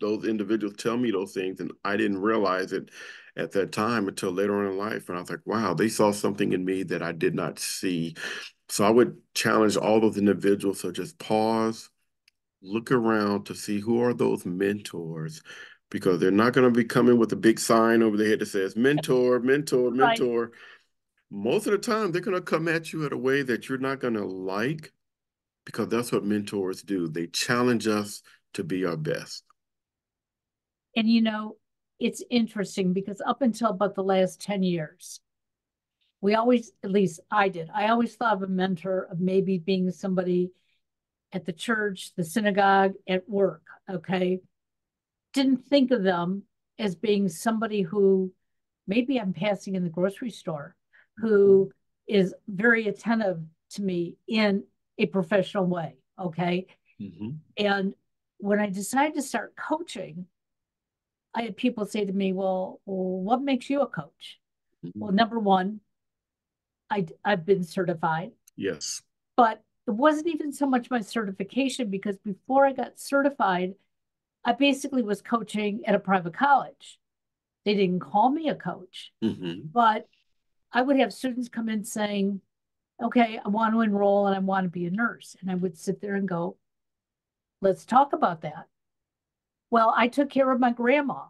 those 0.00 0.24
individuals 0.26 0.76
tell 0.76 0.96
me 0.96 1.10
those 1.10 1.34
things, 1.34 1.60
and 1.60 1.72
I 1.84 1.96
didn't 1.96 2.18
realize 2.22 2.72
it 2.72 2.90
at 3.36 3.52
that 3.52 3.72
time 3.72 4.08
until 4.08 4.32
later 4.32 4.56
on 4.58 4.72
in 4.72 4.78
life. 4.78 5.08
And 5.08 5.18
I 5.18 5.20
was 5.22 5.30
like, 5.30 5.46
"Wow, 5.46 5.74
they 5.74 5.88
saw 5.88 6.12
something 6.12 6.52
in 6.52 6.64
me 6.64 6.84
that 6.84 7.02
I 7.02 7.12
did 7.12 7.34
not 7.34 7.58
see." 7.58 8.16
So 8.70 8.84
I 8.84 8.90
would 8.90 9.18
challenge 9.34 9.76
all 9.76 10.00
those 10.00 10.18
individuals 10.18 10.82
to 10.82 10.92
just 10.92 11.18
pause, 11.18 11.90
look 12.62 12.92
around 12.92 13.46
to 13.46 13.54
see 13.54 13.80
who 13.80 14.00
are 14.02 14.14
those 14.14 14.46
mentors, 14.46 15.42
because 15.94 16.18
they're 16.18 16.32
not 16.32 16.52
going 16.52 16.66
to 16.66 16.76
be 16.76 16.84
coming 16.84 17.16
with 17.20 17.30
a 17.30 17.36
big 17.36 17.60
sign 17.60 18.02
over 18.02 18.16
their 18.16 18.26
head 18.26 18.40
that 18.40 18.46
says 18.46 18.74
mentor, 18.74 19.38
mentor, 19.38 19.92
mentor. 19.92 20.46
Right. 20.46 20.50
Most 21.30 21.68
of 21.68 21.70
the 21.70 21.78
time, 21.78 22.10
they're 22.10 22.20
going 22.20 22.36
to 22.36 22.42
come 22.42 22.66
at 22.66 22.92
you 22.92 23.06
in 23.06 23.12
a 23.12 23.16
way 23.16 23.42
that 23.42 23.68
you're 23.68 23.78
not 23.78 24.00
going 24.00 24.14
to 24.14 24.24
like, 24.24 24.92
because 25.64 25.86
that's 25.86 26.10
what 26.10 26.24
mentors 26.24 26.82
do. 26.82 27.06
They 27.06 27.28
challenge 27.28 27.86
us 27.86 28.22
to 28.54 28.64
be 28.64 28.84
our 28.84 28.96
best. 28.96 29.44
And 30.96 31.08
you 31.08 31.22
know, 31.22 31.58
it's 32.00 32.24
interesting 32.28 32.92
because 32.92 33.22
up 33.24 33.40
until 33.40 33.68
about 33.68 33.94
the 33.94 34.02
last 34.02 34.40
10 34.40 34.64
years, 34.64 35.20
we 36.20 36.34
always, 36.34 36.72
at 36.82 36.90
least 36.90 37.20
I 37.30 37.50
did, 37.50 37.70
I 37.72 37.86
always 37.90 38.16
thought 38.16 38.34
of 38.34 38.42
a 38.42 38.48
mentor 38.48 39.06
of 39.12 39.20
maybe 39.20 39.58
being 39.58 39.92
somebody 39.92 40.50
at 41.32 41.44
the 41.44 41.52
church, 41.52 42.10
the 42.16 42.24
synagogue, 42.24 42.94
at 43.06 43.28
work. 43.28 43.62
Okay. 43.88 44.40
Didn't 45.34 45.66
think 45.66 45.90
of 45.90 46.02
them 46.02 46.44
as 46.78 46.94
being 46.94 47.28
somebody 47.28 47.82
who 47.82 48.32
maybe 48.86 49.20
I'm 49.20 49.32
passing 49.32 49.74
in 49.74 49.84
the 49.84 49.90
grocery 49.90 50.30
store, 50.30 50.74
who 51.18 51.70
is 52.08 52.34
very 52.48 52.88
attentive 52.88 53.40
to 53.72 53.82
me 53.82 54.16
in 54.26 54.64
a 54.98 55.06
professional 55.06 55.66
way. 55.66 55.96
Okay. 56.18 56.66
Mm-hmm. 57.00 57.30
And 57.58 57.94
when 58.38 58.60
I 58.60 58.70
decided 58.70 59.14
to 59.14 59.22
start 59.22 59.56
coaching, 59.56 60.26
I 61.34 61.42
had 61.42 61.56
people 61.56 61.86
say 61.86 62.04
to 62.04 62.12
me, 62.12 62.32
well, 62.32 62.80
well 62.86 63.20
what 63.20 63.42
makes 63.42 63.68
you 63.68 63.80
a 63.80 63.86
coach? 63.86 64.38
Mm-hmm. 64.84 65.00
Well, 65.00 65.12
number 65.12 65.38
one, 65.38 65.80
I, 66.90 67.06
I've 67.24 67.44
been 67.44 67.64
certified. 67.64 68.32
Yes. 68.56 69.02
But 69.36 69.62
it 69.86 69.90
wasn't 69.90 70.28
even 70.28 70.52
so 70.52 70.66
much 70.66 70.90
my 70.90 71.00
certification 71.00 71.90
because 71.90 72.16
before 72.18 72.66
I 72.66 72.72
got 72.72 73.00
certified, 73.00 73.74
I 74.44 74.52
basically 74.52 75.02
was 75.02 75.22
coaching 75.22 75.82
at 75.86 75.94
a 75.94 75.98
private 75.98 76.34
college. 76.34 76.98
They 77.64 77.74
didn't 77.74 78.00
call 78.00 78.30
me 78.30 78.48
a 78.48 78.54
coach, 78.54 79.12
mm-hmm. 79.22 79.68
but 79.72 80.06
I 80.72 80.82
would 80.82 80.98
have 80.98 81.14
students 81.14 81.48
come 81.48 81.68
in 81.68 81.84
saying, 81.84 82.40
okay, 83.02 83.40
I 83.42 83.48
want 83.48 83.74
to 83.74 83.80
enroll 83.80 84.26
and 84.26 84.36
I 84.36 84.40
want 84.40 84.64
to 84.64 84.70
be 84.70 84.86
a 84.86 84.90
nurse. 84.90 85.34
And 85.40 85.50
I 85.50 85.54
would 85.54 85.78
sit 85.78 86.00
there 86.00 86.14
and 86.14 86.28
go, 86.28 86.58
let's 87.62 87.86
talk 87.86 88.12
about 88.12 88.42
that. 88.42 88.66
Well, 89.70 89.94
I 89.96 90.08
took 90.08 90.30
care 90.30 90.50
of 90.50 90.60
my 90.60 90.72
grandma. 90.72 91.24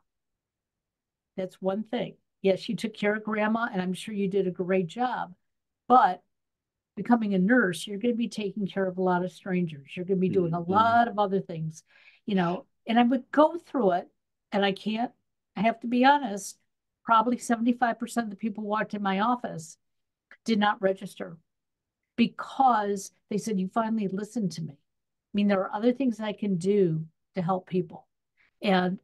That's 1.37 1.63
one 1.63 1.85
thing. 1.85 2.17
Yes, 2.43 2.69
you 2.69 2.77
took 2.77 2.95
care 2.95 3.15
of 3.15 3.25
grandma, 3.25 3.69
and 3.73 3.81
I'm 3.81 3.95
sure 3.95 4.15
you 4.15 4.29
did 4.29 4.47
a 4.47 4.51
great 4.51 4.87
job. 4.87 5.35
But 5.89 6.23
becoming 6.97 7.35
a 7.35 7.39
nurse, 7.39 7.87
you're 7.87 7.99
going 7.99 8.15
to 8.15 8.19
be 8.19 8.29
taking 8.29 8.67
care 8.67 8.87
of 8.87 8.99
a 8.99 9.03
lot 9.03 9.25
of 9.25 9.33
strangers. 9.33 9.91
You're 9.95 10.05
going 10.05 10.19
to 10.19 10.21
be 10.21 10.29
doing 10.29 10.53
mm-hmm. 10.53 10.71
a 10.71 10.75
lot 10.75 11.09
of 11.09 11.19
other 11.19 11.41
things, 11.41 11.85
you 12.27 12.35
know. 12.35 12.67
And 12.87 12.99
I 12.99 13.03
would 13.03 13.31
go 13.33 13.57
through 13.57 13.93
it, 13.93 14.09
and 14.53 14.65
I 14.65 14.73
can't, 14.73 15.13
I 15.57 15.63
have 15.63 15.81
to 15.81 15.87
be 15.87 16.05
honest, 16.05 16.59
probably 17.05 17.37
75% 17.37 18.17
of 18.19 18.31
the 18.31 18.37
people 18.37 18.65
walked 18.65 18.95
in 18.95 19.03
my 19.03 19.21
office 19.21 19.79
did 20.45 20.59
not 20.59 20.83
register 20.83 21.37
because 22.17 23.13
they 23.31 23.39
said, 23.39 23.59
You 23.59 23.69
finally 23.73 24.09
listened 24.09 24.53
to 24.53 24.63
me. 24.63 24.73
I 24.73 25.33
mean, 25.35 25.49
there 25.49 25.61
are 25.61 25.75
other 25.75 25.93
things 25.93 26.21
I 26.21 26.33
can 26.33 26.57
do 26.57 27.05
to 27.35 27.43
help 27.43 27.69
people. 27.69 28.07
And 28.63 28.99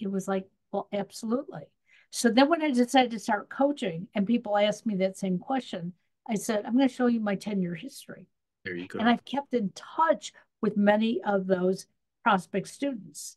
it 0.00 0.10
was 0.10 0.28
like, 0.28 0.46
Well, 0.72 0.88
absolutely. 0.92 1.62
So 2.10 2.30
then 2.30 2.48
when 2.48 2.62
I 2.62 2.70
decided 2.70 3.10
to 3.12 3.18
start 3.18 3.50
coaching 3.50 4.08
and 4.14 4.26
people 4.26 4.56
asked 4.56 4.86
me 4.86 4.96
that 4.96 5.18
same 5.18 5.38
question, 5.38 5.92
I 6.28 6.34
said, 6.34 6.64
I'm 6.64 6.76
going 6.76 6.88
to 6.88 6.94
show 6.94 7.06
you 7.06 7.20
my 7.20 7.34
10 7.34 7.60
year 7.60 7.74
history. 7.74 8.26
There 8.64 8.74
you 8.74 8.88
go. 8.88 8.98
And 8.98 9.08
I've 9.08 9.24
kept 9.24 9.54
in 9.54 9.72
touch 9.74 10.32
with 10.60 10.76
many 10.76 11.20
of 11.22 11.46
those 11.46 11.86
prospect 12.22 12.68
students. 12.68 13.36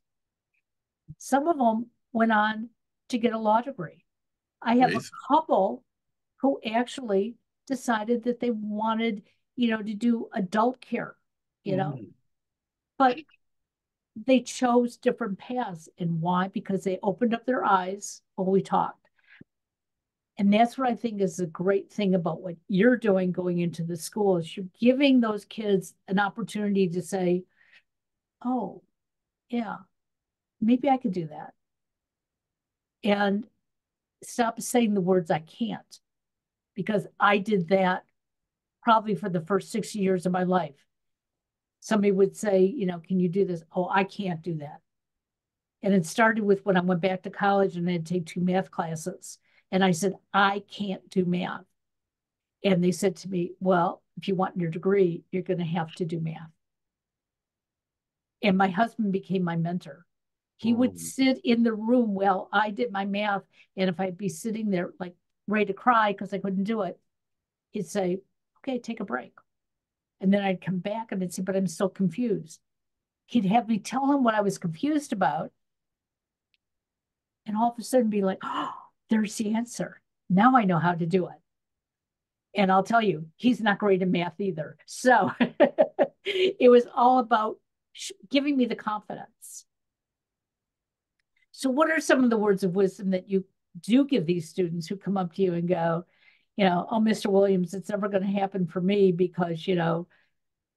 Some 1.17 1.47
of 1.47 1.57
them 1.57 1.87
went 2.13 2.31
on 2.31 2.69
to 3.09 3.17
get 3.17 3.33
a 3.33 3.37
law 3.37 3.61
degree. 3.61 4.05
I 4.61 4.75
have 4.75 4.93
a 4.93 5.01
couple 5.27 5.83
who 6.41 6.59
actually 6.65 7.35
decided 7.67 8.23
that 8.23 8.39
they 8.39 8.51
wanted, 8.51 9.23
you 9.55 9.69
know, 9.69 9.81
to 9.81 9.93
do 9.93 10.29
adult 10.33 10.81
care, 10.81 11.15
you 11.63 11.77
know, 11.77 11.97
mm. 11.99 12.09
but 12.97 13.17
they 14.25 14.41
chose 14.41 14.97
different 14.97 15.39
paths. 15.39 15.89
And 15.97 16.21
why? 16.21 16.49
Because 16.49 16.83
they 16.83 16.99
opened 17.01 17.33
up 17.33 17.45
their 17.45 17.65
eyes 17.65 18.21
while 18.35 18.51
we 18.51 18.61
talked. 18.61 18.97
And 20.37 20.51
that's 20.51 20.77
what 20.77 20.89
I 20.89 20.95
think 20.95 21.21
is 21.21 21.39
a 21.39 21.45
great 21.45 21.91
thing 21.91 22.15
about 22.15 22.41
what 22.41 22.55
you're 22.67 22.97
doing 22.97 23.31
going 23.31 23.59
into 23.59 23.83
the 23.83 23.97
school 23.97 24.37
is 24.37 24.55
you're 24.57 24.65
giving 24.79 25.19
those 25.19 25.45
kids 25.45 25.93
an 26.07 26.19
opportunity 26.19 26.87
to 26.89 27.01
say, 27.01 27.43
oh, 28.43 28.81
yeah, 29.49 29.77
maybe 30.59 30.89
I 30.89 30.97
could 30.97 31.13
do 31.13 31.27
that. 31.27 31.53
And 33.03 33.45
stop 34.23 34.61
saying 34.61 34.93
the 34.93 35.01
words 35.01 35.31
I 35.31 35.39
can't, 35.39 35.99
because 36.75 37.07
I 37.19 37.37
did 37.37 37.69
that 37.69 38.03
probably 38.83 39.15
for 39.15 39.29
the 39.29 39.41
first 39.41 39.71
six 39.71 39.95
years 39.95 40.25
of 40.25 40.31
my 40.31 40.43
life. 40.43 40.85
Somebody 41.79 42.11
would 42.11 42.35
say, 42.35 42.63
you 42.63 42.85
know, 42.85 42.99
can 42.99 43.19
you 43.19 43.29
do 43.29 43.45
this? 43.45 43.63
Oh, 43.75 43.89
I 43.89 44.03
can't 44.03 44.41
do 44.41 44.57
that. 44.57 44.81
And 45.83 45.93
it 45.93 46.05
started 46.05 46.43
with 46.43 46.63
when 46.65 46.77
I 46.77 46.81
went 46.81 47.01
back 47.01 47.23
to 47.23 47.31
college 47.31 47.75
and 47.75 47.89
I 47.89 47.93
had 47.93 48.05
to 48.05 48.13
take 48.13 48.27
two 48.27 48.41
math 48.41 48.69
classes. 48.69 49.39
And 49.71 49.83
I 49.83 49.91
said, 49.91 50.13
I 50.33 50.63
can't 50.71 51.07
do 51.09 51.25
math. 51.25 51.63
And 52.63 52.83
they 52.83 52.91
said 52.91 53.15
to 53.17 53.29
me, 53.29 53.53
Well, 53.59 54.03
if 54.17 54.27
you 54.27 54.35
want 54.35 54.57
your 54.57 54.69
degree, 54.69 55.23
you're 55.31 55.41
going 55.41 55.59
to 55.59 55.65
have 55.65 55.93
to 55.95 56.05
do 56.05 56.19
math. 56.19 56.51
And 58.43 58.57
my 58.57 58.69
husband 58.69 59.11
became 59.11 59.43
my 59.43 59.55
mentor. 59.55 60.05
He 60.57 60.73
would 60.73 60.91
oh. 60.91 60.97
sit 60.97 61.41
in 61.43 61.63
the 61.63 61.73
room 61.73 62.13
while 62.13 62.47
I 62.51 62.69
did 62.69 62.91
my 62.91 63.05
math. 63.05 63.41
And 63.75 63.89
if 63.89 63.99
I'd 63.99 64.17
be 64.17 64.29
sitting 64.29 64.69
there 64.69 64.91
like 64.99 65.15
ready 65.47 65.65
to 65.65 65.73
cry 65.73 66.11
because 66.11 66.33
I 66.33 66.37
couldn't 66.37 66.65
do 66.65 66.83
it, 66.83 66.99
he'd 67.71 67.87
say, 67.87 68.19
Okay, 68.59 68.77
take 68.77 68.99
a 68.99 69.05
break. 69.05 69.33
And 70.19 70.31
then 70.31 70.43
I'd 70.43 70.61
come 70.61 70.77
back 70.77 71.11
and 71.11 71.23
I'd 71.23 71.33
say, 71.33 71.41
But 71.41 71.55
I'm 71.55 71.67
still 71.67 71.89
confused. 71.89 72.59
He'd 73.25 73.45
have 73.45 73.67
me 73.67 73.79
tell 73.79 74.11
him 74.11 74.23
what 74.23 74.35
I 74.35 74.41
was 74.41 74.57
confused 74.57 75.13
about. 75.13 75.51
And 77.47 77.57
all 77.57 77.71
of 77.71 77.79
a 77.79 77.83
sudden 77.83 78.09
be 78.09 78.21
like, 78.21 78.39
Oh, 78.43 78.73
there's 79.09 79.35
the 79.37 79.55
answer. 79.55 79.99
Now 80.29 80.55
I 80.55 80.65
know 80.65 80.77
how 80.77 80.93
to 80.93 81.05
do 81.05 81.27
it. 81.27 81.39
And 82.53 82.71
I'll 82.71 82.83
tell 82.83 83.01
you, 83.01 83.27
he's 83.35 83.61
not 83.61 83.79
great 83.79 84.01
in 84.01 84.11
math 84.11 84.39
either. 84.39 84.77
So 84.85 85.31
it 86.25 86.69
was 86.69 86.85
all 86.93 87.19
about 87.19 87.57
giving 88.29 88.57
me 88.57 88.65
the 88.65 88.75
confidence 88.75 89.65
so, 91.51 91.69
what 91.69 91.91
are 91.91 91.99
some 91.99 92.23
of 92.23 92.29
the 92.29 92.37
words 92.37 92.63
of 92.63 92.75
wisdom 92.75 93.11
that 93.11 93.29
you 93.29 93.45
do 93.81 94.05
give 94.05 94.25
these 94.25 94.49
students 94.49 94.87
who 94.87 94.95
come 94.95 95.17
up 95.17 95.33
to 95.33 95.41
you 95.41 95.53
and 95.53 95.67
go, 95.67 96.05
you 96.57 96.65
know, 96.65 96.87
oh, 96.89 96.99
Mr. 96.99 97.27
Williams, 97.27 97.73
it's 97.73 97.89
never 97.89 98.09
going 98.09 98.23
to 98.23 98.39
happen 98.39 98.67
for 98.67 98.81
me 98.81 99.11
because, 99.11 99.67
you 99.67 99.75
know, 99.75 100.07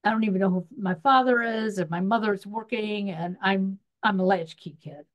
I 0.05 0.11
don't 0.11 0.25
even 0.25 0.41
know 0.41 0.51
who 0.51 0.67
my 0.77 0.95
father 0.97 1.41
is 1.43 1.79
and 1.79 1.89
my 1.89 2.01
mother's 2.01 2.47
working 2.47 3.11
and 3.11 3.37
I'm 3.41 3.79
I'm 4.03 4.21
a 4.21 4.25
latchkey 4.25 4.77
kid. 4.83 5.07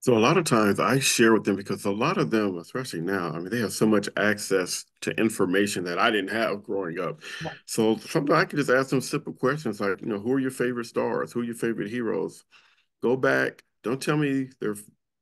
So 0.00 0.16
a 0.16 0.20
lot 0.20 0.38
of 0.38 0.44
times 0.44 0.78
I 0.78 1.00
share 1.00 1.32
with 1.32 1.44
them 1.44 1.56
because 1.56 1.84
a 1.84 1.90
lot 1.90 2.18
of 2.18 2.30
them, 2.30 2.56
especially 2.58 3.00
now, 3.00 3.30
I 3.30 3.38
mean, 3.40 3.50
they 3.50 3.58
have 3.58 3.72
so 3.72 3.86
much 3.86 4.08
access 4.16 4.84
to 5.00 5.10
information 5.18 5.84
that 5.84 5.98
I 5.98 6.10
didn't 6.10 6.30
have 6.30 6.62
growing 6.62 7.00
up. 7.00 7.20
Right. 7.44 7.54
So 7.66 7.96
sometimes 7.96 8.38
I 8.38 8.44
can 8.44 8.58
just 8.58 8.70
ask 8.70 8.90
them 8.90 9.00
simple 9.00 9.32
questions 9.32 9.80
like, 9.80 10.00
you 10.00 10.06
know, 10.06 10.20
who 10.20 10.32
are 10.32 10.38
your 10.38 10.52
favorite 10.52 10.86
stars? 10.86 11.32
Who 11.32 11.40
are 11.40 11.44
your 11.44 11.56
favorite 11.56 11.90
heroes? 11.90 12.44
Go 13.02 13.16
back 13.16 13.64
don't 13.82 14.02
tell 14.02 14.16
me 14.16 14.50
their 14.60 14.74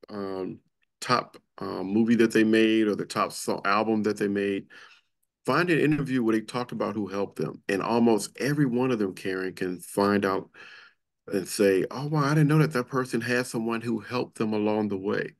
um, 0.09 0.59
top 0.99 1.37
um, 1.59 1.87
movie 1.87 2.15
that 2.15 2.31
they 2.31 2.43
made 2.43 2.87
or 2.87 2.95
the 2.95 3.05
top 3.05 3.31
song, 3.31 3.61
album 3.65 4.03
that 4.03 4.17
they 4.17 4.27
made. 4.27 4.67
Find 5.45 5.69
an 5.69 5.79
interview 5.79 6.21
where 6.23 6.35
they 6.35 6.41
talked 6.41 6.73
about 6.73 6.95
who 6.95 7.07
helped 7.07 7.37
them, 7.37 7.61
and 7.69 7.81
almost 7.81 8.37
every 8.39 8.65
one 8.65 8.91
of 8.91 8.99
them, 8.99 9.13
Karen, 9.13 9.53
can 9.53 9.79
find 9.79 10.25
out 10.25 10.49
and 11.31 11.47
say, 11.47 11.85
"Oh, 11.91 12.07
wow, 12.07 12.23
I 12.23 12.29
didn't 12.33 12.47
know 12.47 12.59
that 12.59 12.73
that 12.73 12.87
person 12.87 13.21
had 13.21 13.47
someone 13.47 13.81
who 13.81 13.99
helped 13.99 14.37
them 14.37 14.53
along 14.53 14.89
the 14.89 14.97
way." 14.97 15.35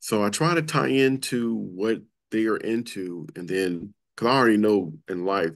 So 0.00 0.22
I 0.22 0.30
try 0.30 0.54
to 0.54 0.62
tie 0.62 0.88
into 0.88 1.54
what 1.54 2.02
they 2.30 2.46
are 2.46 2.56
into, 2.58 3.26
and 3.36 3.48
then 3.48 3.94
because 4.14 4.28
I 4.28 4.36
already 4.38 4.56
know 4.56 4.94
in 5.08 5.24
life, 5.24 5.52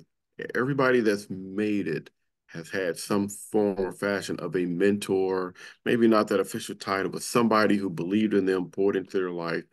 everybody 0.55 1.01
that's 1.01 1.29
made 1.31 1.89
it 1.89 2.11
has 2.49 2.69
had 2.69 2.99
some 2.99 3.29
form 3.29 3.79
or 3.79 3.93
fashion 3.93 4.37
of 4.41 4.57
a 4.57 4.65
mentor, 4.67 5.55
maybe 5.85 6.09
not 6.09 6.29
that 6.29 6.41
official 6.41 6.75
title, 6.75 7.11
but 7.11 7.23
somebody 7.23 7.77
who 7.77 7.89
believed 7.89 8.35
in 8.35 8.45
them, 8.45 8.71
poured 8.71 8.97
into 8.97 9.19
their 9.19 9.31
life. 9.31 9.65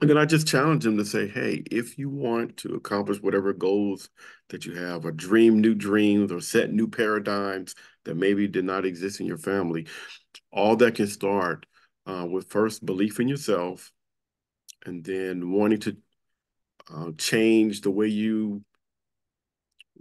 And 0.00 0.08
then 0.08 0.18
I 0.18 0.26
just 0.26 0.46
challenge 0.46 0.84
them 0.84 0.96
to 0.98 1.04
say, 1.04 1.26
hey, 1.26 1.64
if 1.70 1.98
you 1.98 2.08
want 2.08 2.58
to 2.58 2.74
accomplish 2.74 3.20
whatever 3.20 3.52
goals 3.52 4.10
that 4.50 4.64
you 4.64 4.74
have, 4.74 5.04
or 5.04 5.10
dream 5.10 5.60
new 5.60 5.74
dreams, 5.74 6.30
or 6.30 6.40
set 6.40 6.72
new 6.72 6.86
paradigms 6.86 7.74
that 8.08 8.16
maybe 8.16 8.48
did 8.48 8.64
not 8.64 8.86
exist 8.86 9.20
in 9.20 9.26
your 9.26 9.36
family, 9.36 9.86
all 10.50 10.76
that 10.76 10.94
can 10.94 11.06
start 11.06 11.66
uh, 12.06 12.26
with 12.28 12.48
first 12.48 12.84
belief 12.84 13.20
in 13.20 13.28
yourself, 13.28 13.92
and 14.86 15.04
then 15.04 15.50
wanting 15.50 15.78
to 15.78 15.96
uh, 16.92 17.10
change 17.18 17.82
the 17.82 17.90
way 17.90 18.06
you 18.06 18.64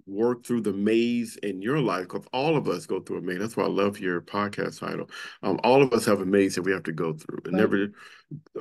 work 0.06 0.46
through 0.46 0.62
the 0.62 0.72
maze 0.72 1.36
in 1.44 1.62
your 1.62 1.80
life 1.80 2.04
because 2.04 2.26
all 2.32 2.56
of 2.56 2.70
us 2.70 2.86
go 2.86 3.02
through 3.02 3.18
a 3.18 3.22
maze. 3.22 3.40
That's 3.40 3.58
why 3.58 3.66
I 3.66 3.68
love 3.68 4.00
your 4.00 4.22
podcast 4.22 4.80
title. 4.80 5.10
Um, 5.44 5.60
all 5.66 5.84
of 5.84 5.92
us 5.92 6.06
have 6.06 6.22
a 6.22 6.26
maze 6.26 6.56
that 6.56 6.62
we 6.62 6.72
have 6.72 6.84
to 6.84 6.94
go 6.94 7.12
through. 7.12 7.40
It 7.40 7.52
right. 7.52 7.56
never 7.56 7.88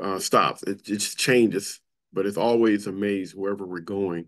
uh, 0.03 0.19
stops. 0.19 0.65
It, 0.65 0.81
it 0.81 0.83
just 0.83 1.19
changes, 1.19 1.81
but 2.13 2.27
it's 2.27 2.37
always 2.37 2.89
a 2.89 2.93
maze 2.93 3.33
wherever 3.33 3.65
we're 3.65 3.79
going. 3.79 4.27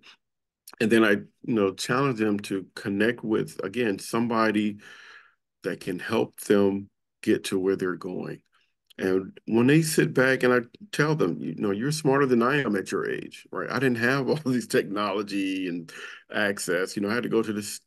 And 0.81 0.93
then 0.93 1.05
I, 1.05 1.11
you 1.11 1.55
know, 1.55 1.73
challenge 1.73 2.21
them 2.21 2.39
to 2.41 2.67
connect 2.77 3.25
with 3.25 3.59
again 3.65 3.99
somebody 3.99 4.79
that 5.69 5.81
can 5.81 5.99
help 5.99 6.41
them 6.41 6.89
get 7.23 7.45
to 7.45 7.59
where 7.59 7.77
they're 7.77 7.95
going. 7.95 8.41
And 8.97 9.39
when 9.47 9.67
they 9.67 9.83
sit 9.83 10.15
back 10.15 10.43
and 10.43 10.53
I 10.53 10.61
tell 10.93 11.15
them, 11.15 11.39
you 11.41 11.55
know, 11.57 11.71
you're 11.71 11.93
smarter 11.93 12.25
than 12.25 12.43
I 12.43 12.63
am 12.63 12.75
at 12.75 12.91
your 12.91 13.09
age, 13.09 13.47
right? 13.53 13.71
I 13.71 13.79
didn't 13.79 13.99
have 13.99 14.29
all 14.29 14.41
these 14.47 14.67
technology 14.67 15.69
and 15.69 15.93
access. 16.35 16.97
You 16.97 17.03
know, 17.03 17.11
I 17.11 17.15
had 17.15 17.23
to 17.25 17.29
go 17.29 17.43
to 17.43 17.53
this 17.53 17.81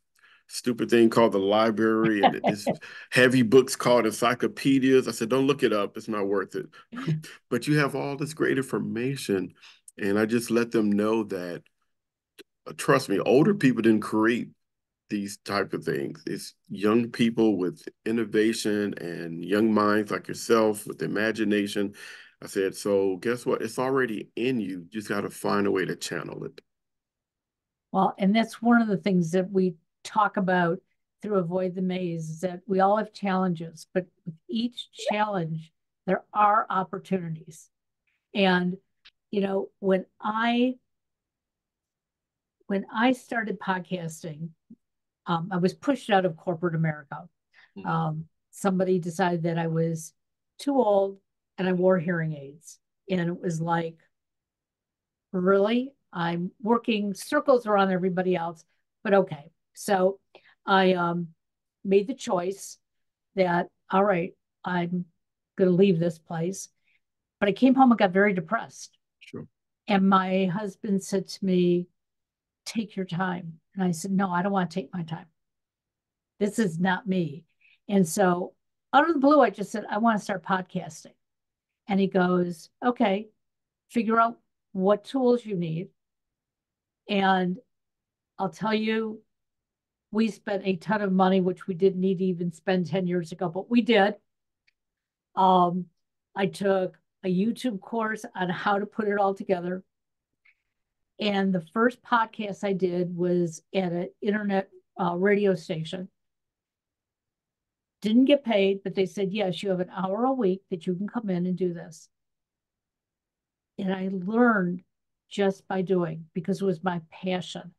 stupid 0.46 0.90
thing 0.90 1.10
called 1.10 1.32
the 1.32 1.38
library 1.38 2.22
and 2.22 2.40
this 2.44 2.66
heavy 3.10 3.42
books 3.42 3.74
called 3.74 4.06
encyclopedias. 4.06 5.08
I 5.08 5.10
said, 5.10 5.28
don't 5.28 5.48
look 5.48 5.64
it 5.64 5.72
up. 5.72 5.96
It's 5.96 6.08
not 6.08 6.28
worth 6.28 6.54
it. 6.54 6.66
but 7.50 7.66
you 7.66 7.78
have 7.78 7.96
all 7.96 8.16
this 8.16 8.32
great 8.32 8.58
information. 8.58 9.54
And 9.98 10.18
I 10.18 10.24
just 10.24 10.52
let 10.52 10.70
them 10.70 10.92
know 10.92 11.24
that, 11.24 11.62
uh, 12.66 12.72
trust 12.76 13.08
me, 13.08 13.18
older 13.18 13.54
people 13.54 13.82
didn't 13.82 14.02
create 14.02 14.50
these 15.12 15.36
type 15.44 15.74
of 15.74 15.84
things. 15.84 16.22
It's 16.26 16.54
young 16.70 17.10
people 17.10 17.58
with 17.58 17.86
innovation 18.06 18.94
and 18.98 19.44
young 19.44 19.70
minds 19.72 20.10
like 20.10 20.26
yourself 20.26 20.86
with 20.86 21.02
imagination. 21.02 21.92
I 22.42 22.46
said, 22.46 22.74
so 22.74 23.16
guess 23.18 23.44
what? 23.44 23.60
It's 23.60 23.78
already 23.78 24.30
in 24.36 24.58
you. 24.58 24.68
you 24.68 24.86
just 24.90 25.10
got 25.10 25.20
to 25.20 25.30
find 25.30 25.66
a 25.66 25.70
way 25.70 25.84
to 25.84 25.94
channel 25.96 26.44
it. 26.44 26.62
Well, 27.92 28.14
and 28.18 28.34
that's 28.34 28.62
one 28.62 28.80
of 28.80 28.88
the 28.88 28.96
things 28.96 29.32
that 29.32 29.50
we 29.50 29.74
talk 30.02 30.38
about 30.38 30.78
through 31.20 31.36
Avoid 31.36 31.74
the 31.74 31.82
Maze 31.82 32.30
is 32.30 32.40
that 32.40 32.62
we 32.66 32.80
all 32.80 32.96
have 32.96 33.12
challenges, 33.12 33.86
but 33.92 34.06
with 34.24 34.34
each 34.48 34.88
challenge, 35.10 35.72
there 36.06 36.24
are 36.32 36.66
opportunities. 36.70 37.68
And, 38.34 38.78
you 39.30 39.42
know, 39.42 39.68
when 39.78 40.06
I 40.22 40.76
when 42.72 42.86
I 42.90 43.12
started 43.12 43.60
podcasting, 43.60 44.48
um, 45.26 45.48
I 45.52 45.58
was 45.58 45.74
pushed 45.74 46.10
out 46.10 46.24
of 46.24 46.36
corporate 46.36 46.74
America. 46.74 47.28
Mm-hmm. 47.76 47.88
Um, 47.88 48.24
somebody 48.50 48.98
decided 48.98 49.44
that 49.44 49.58
I 49.58 49.66
was 49.68 50.12
too 50.58 50.74
old 50.76 51.18
and 51.58 51.68
I 51.68 51.72
wore 51.72 51.98
hearing 51.98 52.34
aids. 52.34 52.78
And 53.10 53.20
it 53.20 53.40
was 53.40 53.60
like, 53.60 53.96
really? 55.32 55.92
I'm 56.12 56.50
working 56.60 57.14
circles 57.14 57.66
around 57.66 57.90
everybody 57.90 58.36
else, 58.36 58.64
but 59.02 59.14
okay. 59.14 59.50
So 59.74 60.18
I 60.66 60.92
um, 60.92 61.28
made 61.84 62.06
the 62.06 62.14
choice 62.14 62.78
that, 63.34 63.68
all 63.90 64.04
right, 64.04 64.34
I'm 64.64 65.06
going 65.56 65.70
to 65.70 65.76
leave 65.76 65.98
this 65.98 66.18
place. 66.18 66.68
But 67.40 67.48
I 67.48 67.52
came 67.52 67.74
home 67.74 67.90
and 67.90 67.98
got 67.98 68.12
very 68.12 68.34
depressed. 68.34 68.96
Sure. 69.20 69.46
And 69.88 70.08
my 70.08 70.46
husband 70.46 71.02
said 71.02 71.26
to 71.28 71.44
me, 71.44 71.88
take 72.64 72.94
your 72.94 73.06
time. 73.06 73.54
And 73.74 73.84
I 73.84 73.92
said, 73.92 74.10
no, 74.10 74.30
I 74.30 74.42
don't 74.42 74.52
want 74.52 74.70
to 74.70 74.74
take 74.74 74.92
my 74.92 75.02
time. 75.02 75.26
This 76.38 76.58
is 76.58 76.78
not 76.78 77.06
me. 77.06 77.44
And 77.88 78.06
so 78.06 78.52
out 78.92 79.08
of 79.08 79.14
the 79.14 79.20
blue, 79.20 79.40
I 79.40 79.50
just 79.50 79.72
said, 79.72 79.84
I 79.90 79.98
want 79.98 80.18
to 80.18 80.24
start 80.24 80.44
podcasting. 80.44 81.14
And 81.88 81.98
he 81.98 82.06
goes, 82.06 82.70
okay, 82.84 83.28
figure 83.90 84.20
out 84.20 84.38
what 84.72 85.04
tools 85.04 85.44
you 85.44 85.56
need. 85.56 85.88
And 87.08 87.58
I'll 88.38 88.50
tell 88.50 88.74
you, 88.74 89.20
we 90.10 90.28
spent 90.28 90.62
a 90.66 90.76
ton 90.76 91.00
of 91.00 91.12
money, 91.12 91.40
which 91.40 91.66
we 91.66 91.74
didn't 91.74 92.00
need 92.00 92.18
to 92.18 92.24
even 92.24 92.52
spend 92.52 92.86
10 92.86 93.06
years 93.06 93.32
ago, 93.32 93.48
but 93.48 93.70
we 93.70 93.80
did. 93.80 94.14
Um, 95.34 95.86
I 96.36 96.46
took 96.46 96.98
a 97.24 97.28
YouTube 97.28 97.80
course 97.80 98.24
on 98.34 98.50
how 98.50 98.78
to 98.78 98.86
put 98.86 99.08
it 99.08 99.18
all 99.18 99.34
together. 99.34 99.82
And 101.22 101.54
the 101.54 101.64
first 101.72 102.02
podcast 102.02 102.64
I 102.64 102.72
did 102.72 103.16
was 103.16 103.62
at 103.72 103.92
an 103.92 104.08
internet 104.20 104.68
uh, 105.00 105.14
radio 105.14 105.54
station. 105.54 106.08
Didn't 108.00 108.24
get 108.24 108.44
paid, 108.44 108.80
but 108.82 108.96
they 108.96 109.06
said, 109.06 109.32
yes, 109.32 109.62
you 109.62 109.70
have 109.70 109.78
an 109.78 109.92
hour 109.96 110.24
a 110.24 110.32
week 110.32 110.62
that 110.70 110.84
you 110.84 110.96
can 110.96 111.06
come 111.06 111.30
in 111.30 111.46
and 111.46 111.56
do 111.56 111.72
this. 111.72 112.08
And 113.78 113.94
I 113.94 114.10
learned 114.10 114.82
just 115.30 115.68
by 115.68 115.82
doing 115.82 116.24
because 116.34 116.60
it 116.60 116.64
was 116.64 116.82
my 116.82 117.00
passion. 117.12 117.72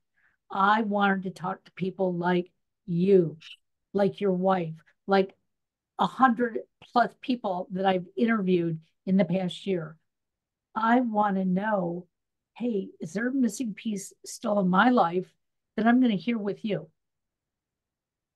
I 0.49 0.83
wanted 0.83 1.23
to 1.23 1.31
talk 1.31 1.65
to 1.65 1.71
people 1.73 2.13
like 2.13 2.49
you, 2.85 3.35
like 3.91 4.21
your 4.21 4.31
wife, 4.31 4.75
like 5.05 5.35
a 5.99 6.07
hundred 6.07 6.59
plus 6.93 7.11
people 7.19 7.67
that 7.71 7.85
I've 7.85 8.07
interviewed 8.15 8.79
in 9.05 9.17
the 9.17 9.25
past 9.25 9.67
year. 9.67 9.97
I 10.73 11.01
want 11.01 11.35
to 11.35 11.43
know 11.43 12.07
hey, 12.55 12.89
is 12.99 13.13
there 13.13 13.27
a 13.27 13.33
missing 13.33 13.73
piece 13.73 14.13
still 14.25 14.59
in 14.59 14.67
my 14.67 14.89
life 14.89 15.33
that 15.75 15.87
I'm 15.87 15.99
going 15.99 16.11
to 16.11 16.17
hear 16.17 16.37
with 16.37 16.63
you? 16.63 16.89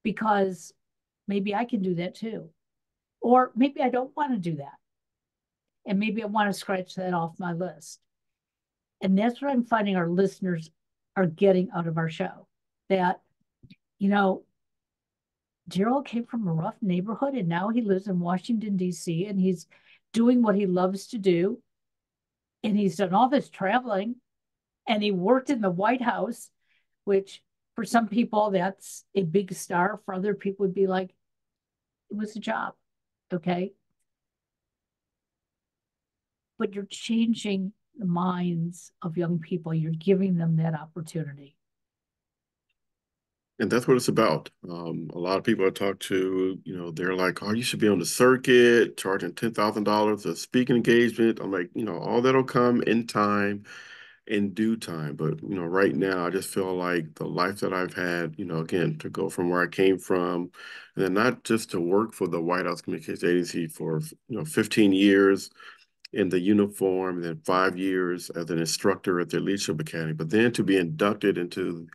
Because 0.03 0.73
maybe 1.27 1.53
I 1.53 1.65
can 1.65 1.81
do 1.81 1.95
that 1.95 2.15
too. 2.15 2.49
Or 3.21 3.51
maybe 3.55 3.81
I 3.81 3.89
don't 3.89 4.15
want 4.15 4.33
to 4.33 4.37
do 4.37 4.57
that. 4.57 4.73
And 5.85 5.99
maybe 5.99 6.23
I 6.23 6.27
want 6.27 6.51
to 6.51 6.59
scratch 6.59 6.95
that 6.95 7.13
off 7.13 7.39
my 7.39 7.53
list. 7.53 7.99
And 9.01 9.17
that's 9.17 9.41
what 9.41 9.51
I'm 9.51 9.63
finding 9.63 9.95
our 9.95 10.09
listeners 10.09 10.69
are 11.15 11.25
getting 11.25 11.69
out 11.75 11.87
of 11.87 11.97
our 11.97 12.09
show. 12.09 12.47
That, 12.89 13.21
you 13.99 14.09
know, 14.09 14.43
Gerald 15.67 16.05
came 16.05 16.25
from 16.25 16.47
a 16.47 16.53
rough 16.53 16.75
neighborhood 16.81 17.33
and 17.33 17.47
now 17.47 17.69
he 17.69 17.81
lives 17.81 18.07
in 18.07 18.19
Washington, 18.19 18.77
D.C., 18.77 19.25
and 19.25 19.39
he's 19.39 19.67
doing 20.13 20.41
what 20.41 20.55
he 20.55 20.65
loves 20.65 21.07
to 21.07 21.17
do 21.17 21.61
and 22.63 22.77
he's 22.77 22.97
done 22.97 23.13
all 23.13 23.29
this 23.29 23.49
traveling 23.49 24.15
and 24.87 25.03
he 25.03 25.11
worked 25.11 25.49
in 25.49 25.61
the 25.61 25.69
White 25.69 26.01
House, 26.01 26.49
which 27.03 27.43
for 27.75 27.83
some 27.83 28.07
people 28.07 28.51
that's 28.51 29.03
a 29.15 29.23
big 29.23 29.53
star. 29.53 29.99
For 30.05 30.13
other 30.13 30.33
people 30.33 30.65
would 30.65 30.75
be 30.75 30.87
like, 30.87 31.13
it 32.09 32.15
was 32.15 32.35
a 32.35 32.39
job. 32.39 32.73
Okay. 33.33 33.73
But 36.57 36.73
you're 36.73 36.87
changing 36.89 37.73
the 37.97 38.05
minds 38.05 38.91
of 39.01 39.17
young 39.17 39.39
people. 39.39 39.73
You're 39.73 39.91
giving 39.91 40.37
them 40.37 40.55
that 40.57 40.73
opportunity. 40.73 41.56
And 43.59 43.71
that's 43.71 43.87
what 43.87 43.97
it's 43.97 44.07
about. 44.07 44.51
Um, 44.69 45.09
a 45.13 45.17
lot 45.17 45.39
of 45.39 45.43
people 45.43 45.65
I 45.65 45.71
talk 45.71 45.99
to, 46.01 46.59
you 46.63 46.77
know, 46.77 46.91
they're 46.91 47.15
like, 47.15 47.41
"Oh, 47.41 47.53
you 47.53 47.63
should 47.63 47.79
be 47.79 47.87
on 47.87 47.97
the 47.99 48.05
circuit, 48.05 48.97
charging 48.97 49.33
ten 49.33 49.51
thousand 49.53 49.83
dollars 49.85 50.25
a 50.27 50.35
speaking 50.35 50.75
engagement." 50.75 51.39
I'm 51.41 51.51
like, 51.51 51.71
you 51.73 51.83
know, 51.83 51.97
all 51.97 52.21
that'll 52.21 52.43
come 52.43 52.83
in 52.83 53.07
time, 53.07 53.63
in 54.27 54.53
due 54.53 54.77
time. 54.77 55.15
But 55.15 55.41
you 55.43 55.55
know, 55.55 55.65
right 55.65 55.95
now, 55.95 56.27
I 56.27 56.29
just 56.31 56.49
feel 56.53 56.75
like 56.75 57.15
the 57.15 57.25
life 57.27 57.59
that 57.61 57.73
I've 57.73 57.93
had, 57.95 58.35
you 58.37 58.45
know, 58.45 58.59
again, 58.59 58.97
to 58.99 59.09
go 59.09 59.29
from 59.29 59.49
where 59.49 59.61
I 59.63 59.67
came 59.67 59.97
from, 59.99 60.51
and 60.95 61.05
then 61.05 61.13
not 61.15 61.43
just 61.43 61.71
to 61.71 61.79
work 61.81 62.13
for 62.13 62.27
the 62.27 62.41
White 62.41 62.65
House 62.67 62.81
Communications 62.81 63.23
Agency 63.23 63.67
for 63.67 64.01
you 64.29 64.37
know 64.37 64.45
15 64.45 64.93
years 64.93 65.49
in 66.13 66.29
the 66.29 66.39
uniform, 66.39 67.17
and 67.17 67.25
then 67.25 67.41
five 67.45 67.77
years 67.77 68.29
as 68.31 68.49
an 68.49 68.59
instructor 68.59 69.19
at 69.19 69.29
the 69.29 69.39
Leadership 69.39 69.79
Academy, 69.81 70.13
but 70.13 70.29
then 70.29 70.51
to 70.53 70.63
be 70.63 70.77
inducted 70.77 71.37
into 71.37 71.87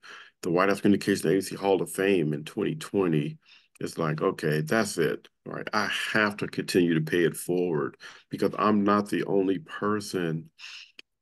the 0.42 0.50
White 0.50 0.68
House 0.68 0.80
Communication 0.80 1.30
Agency 1.30 1.56
Hall 1.56 1.80
of 1.80 1.90
Fame 1.90 2.32
in 2.32 2.44
2020, 2.44 3.38
it's 3.80 3.98
like, 3.98 4.22
okay, 4.22 4.60
that's 4.60 4.98
it. 4.98 5.28
Right. 5.44 5.66
I 5.72 5.90
have 6.12 6.36
to 6.38 6.46
continue 6.46 6.94
to 6.94 7.00
pay 7.00 7.24
it 7.24 7.36
forward 7.36 7.96
because 8.30 8.52
I'm 8.56 8.84
not 8.84 9.08
the 9.08 9.24
only 9.24 9.58
person 9.58 10.50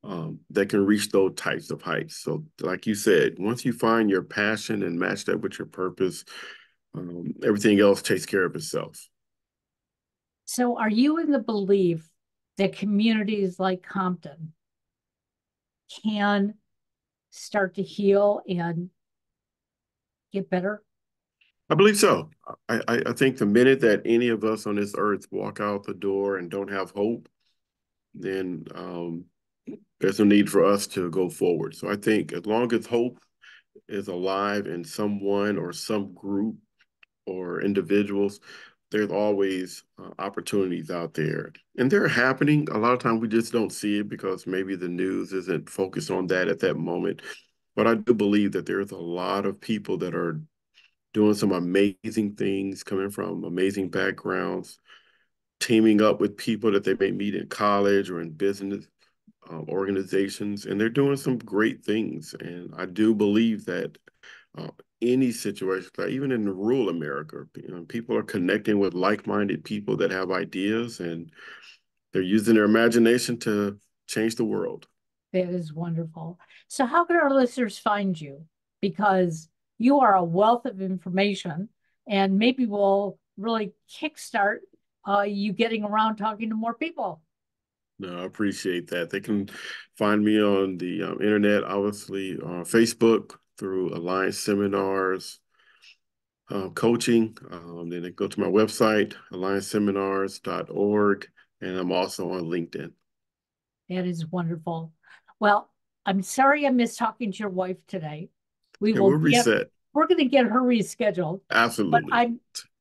um, 0.05 0.41
that 0.51 0.69
can 0.69 0.85
reach 0.85 1.11
those 1.11 1.35
types 1.37 1.71
of 1.71 1.83
heights. 1.83 2.17
So, 2.17 2.45
like 2.61 2.87
you 2.87 2.95
said, 2.95 3.37
once 3.39 3.65
you 3.65 3.73
find 3.73 4.11
your 4.11 4.23
passion 4.23 4.83
and 4.83 4.99
match 4.99 5.25
that 5.27 5.41
with 5.41 5.59
your 5.59 5.67
purpose, 5.67 6.25
um, 6.95 7.35
everything 7.43 7.81
else 7.81 8.03
takes 8.03 8.27
care 8.27 8.45
of 8.45 8.55
itself. 8.57 9.09
So, 10.45 10.79
are 10.79 10.91
you 10.91 11.19
in 11.19 11.31
the 11.31 11.39
belief 11.39 12.09
that 12.57 12.77
communities 12.77 13.59
like 13.59 13.83
Compton 13.83 14.53
can 16.05 16.55
start 17.31 17.77
to 17.77 17.83
heal 17.83 18.41
and 18.49 18.91
get 20.33 20.51
better? 20.51 20.83
I 21.69 21.77
believe 21.77 21.97
so. 21.97 22.31
I, 22.69 22.81
I 22.89 23.13
think 23.13 23.39
the 23.39 23.47
minute 23.47 23.81
that 23.81 24.03
any 24.05 24.29
of 24.29 24.43
us 24.43 24.67
on 24.67 24.75
this 24.75 24.95
earth 24.99 25.27
walk 25.31 25.61
out 25.61 25.85
the 25.85 25.95
door 25.95 26.39
and 26.39 26.51
don't 26.51 26.71
have 26.71 26.91
hope, 26.91 27.29
then 28.13 28.65
um, 28.75 29.25
there's 30.01 30.19
no 30.19 30.25
need 30.25 30.51
for 30.51 30.65
us 30.65 30.89
to 30.89 31.11
go 31.11 31.29
forward. 31.29 31.77
So 31.77 31.89
I 31.89 31.95
think 31.95 32.33
as 32.33 32.45
long 32.45 32.73
as 32.75 32.87
hope 32.87 33.21
is 33.89 34.09
alive 34.09 34.67
in 34.67 34.83
someone 34.83 35.59
or 35.59 35.73
some 35.73 36.13
group 36.13 36.57
or 37.27 37.63
individuals, 37.63 38.41
there's 38.91 39.13
always 39.13 39.85
uh, 40.03 40.11
opportunities 40.19 40.91
out 40.91 41.15
there. 41.15 41.53
And 41.79 41.89
they're 41.89 42.09
happening. 42.09 42.67
A 42.73 42.79
lot 42.79 42.95
of 42.95 42.99
times 42.99 43.21
we 43.21 43.29
just 43.29 43.53
don't 43.53 43.73
see 43.73 44.01
it 44.01 44.09
because 44.09 44.47
maybe 44.47 44.75
the 44.75 44.89
news 44.89 45.33
isn't 45.33 45.71
focused 45.71 46.11
on 46.11 46.27
that 46.29 46.49
at 46.49 46.59
that 46.61 46.77
moment. 46.77 47.23
But 47.81 47.87
I 47.87 47.95
do 47.95 48.13
believe 48.13 48.53
that 48.53 48.67
there's 48.67 48.91
a 48.91 48.99
lot 48.99 49.47
of 49.47 49.59
people 49.59 49.97
that 49.97 50.15
are 50.15 50.39
doing 51.15 51.33
some 51.33 51.51
amazing 51.51 52.35
things, 52.37 52.83
coming 52.83 53.09
from 53.09 53.43
amazing 53.43 53.89
backgrounds, 53.89 54.79
teaming 55.61 56.03
up 56.03 56.21
with 56.21 56.37
people 56.37 56.73
that 56.73 56.85
they 56.85 56.93
may 56.93 57.11
meet 57.11 57.35
in 57.35 57.49
college 57.49 58.11
or 58.11 58.21
in 58.21 58.33
business 58.33 58.85
uh, 59.51 59.61
organizations, 59.67 60.67
and 60.67 60.79
they're 60.79 60.91
doing 60.91 61.17
some 61.17 61.39
great 61.39 61.83
things. 61.83 62.35
And 62.39 62.75
I 62.77 62.85
do 62.85 63.15
believe 63.15 63.65
that 63.65 63.97
uh, 64.59 64.69
any 65.01 65.33
situation, 65.33 65.89
like 65.97 66.11
even 66.11 66.33
in 66.33 66.55
rural 66.55 66.91
America, 66.91 67.47
you 67.57 67.69
know, 67.69 67.85
people 67.85 68.15
are 68.15 68.23
connecting 68.23 68.79
with 68.79 68.93
like-minded 68.93 69.65
people 69.65 69.97
that 69.97 70.11
have 70.11 70.31
ideas, 70.31 71.01
and 71.01 71.33
they're 72.13 72.21
using 72.21 72.57
their 72.57 72.65
imagination 72.65 73.39
to 73.39 73.79
change 74.07 74.35
the 74.35 74.45
world. 74.45 74.87
That 75.33 75.49
is 75.49 75.73
wonderful. 75.73 76.39
So, 76.71 76.87
how 76.87 77.05
can 77.05 77.17
our 77.17 77.35
listeners 77.35 77.77
find 77.79 78.19
you? 78.19 78.47
Because 78.81 79.49
you 79.79 79.99
are 79.99 80.15
a 80.15 80.23
wealth 80.23 80.67
of 80.67 80.81
information 80.81 81.69
and 82.07 82.39
maybe 82.39 82.65
we'll 82.65 83.19
really 83.37 83.73
kickstart 83.93 84.59
uh, 85.07 85.23
you 85.23 85.53
getting 85.53 85.83
around 85.83 86.15
talking 86.15 86.51
to 86.51 86.55
more 86.55 86.75
people. 86.75 87.23
No, 87.99 88.23
I 88.23 88.25
appreciate 88.25 88.89
that. 88.91 89.11
They 89.11 89.19
can 89.19 89.51
find 89.99 90.25
me 90.25 90.41
on 90.41 90.79
the 90.79 91.03
um, 91.03 91.21
internet, 91.21 91.65
obviously 91.65 92.39
on 92.39 92.65
Facebook 92.65 93.33
through 93.59 93.93
Alliance 93.93 94.39
Seminars 94.39 95.41
uh, 96.51 96.69
Coaching. 96.69 97.37
Um, 97.51 97.89
then 97.89 98.03
they 98.03 98.11
go 98.13 98.29
to 98.29 98.41
my 98.41 98.47
website, 98.47 99.15
allianceseminars.org, 99.33 101.27
and 101.63 101.77
I'm 101.77 101.91
also 101.91 102.31
on 102.31 102.45
LinkedIn. 102.45 102.93
That 103.89 104.07
is 104.07 104.25
wonderful. 104.25 104.93
Well, 105.41 105.70
I'm 106.11 106.23
sorry 106.23 106.67
I 106.67 106.71
missed 106.71 106.99
talking 106.99 107.31
to 107.31 107.39
your 107.39 107.51
wife 107.51 107.77
today. 107.87 108.31
We 108.81 108.95
Yeah, 108.95 109.01
will 109.01 109.11
we'll 109.11 109.19
get, 109.31 109.47
reset. 109.47 109.71
we're 109.95 110.09
going 110.09 110.19
to 110.19 110.25
get 110.25 110.47
her 110.47 110.61
rescheduled. 110.61 111.41
Absolutely. 111.51 112.01
But 112.01 112.15
I'm 112.17 112.41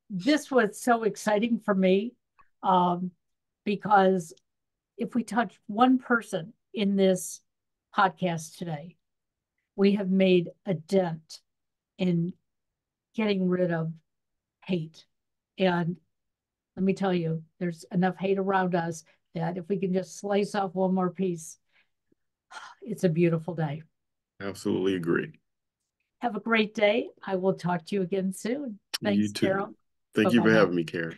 this 0.09 0.49
was 0.49 0.81
so 0.81 1.03
exciting 1.03 1.59
for 1.59 1.75
me 1.75 2.13
um, 2.63 3.11
because 3.65 4.33
if 4.97 5.13
we 5.13 5.23
touch 5.23 5.59
one 5.67 5.99
person 5.99 6.53
in 6.73 6.95
this 6.95 7.41
podcast 7.95 8.57
today, 8.57 8.95
we 9.75 9.91
have 9.93 10.09
made 10.09 10.49
a 10.65 10.73
dent 10.73 11.41
in 11.99 12.33
getting 13.13 13.47
rid 13.47 13.71
of 13.71 13.93
hate. 14.65 15.05
And 15.59 15.97
let 16.75 16.83
me 16.83 16.93
tell 16.93 17.13
you, 17.13 17.43
there's 17.59 17.85
enough 17.91 18.15
hate 18.17 18.39
around 18.39 18.73
us 18.73 19.03
that 19.35 19.57
if 19.57 19.69
we 19.69 19.77
can 19.77 19.93
just 19.93 20.17
slice 20.17 20.55
off 20.55 20.73
one 20.73 20.95
more 20.95 21.11
piece, 21.11 21.59
it's 22.81 23.03
a 23.03 23.09
beautiful 23.09 23.55
day. 23.55 23.83
Absolutely 24.41 24.95
agree. 24.95 25.33
Have 26.21 26.35
a 26.35 26.39
great 26.39 26.73
day. 26.73 27.09
I 27.25 27.35
will 27.35 27.53
talk 27.53 27.85
to 27.87 27.95
you 27.95 28.01
again 28.01 28.33
soon. 28.33 28.79
You 29.01 29.09
Thanks, 29.09 29.31
too. 29.31 29.47
Karen. 29.47 29.75
Thank 30.15 30.33
you 30.33 30.41
for 30.41 30.49
Bye-bye 30.49 30.59
having 30.59 30.75
me, 30.75 30.83
Karen. 30.83 31.17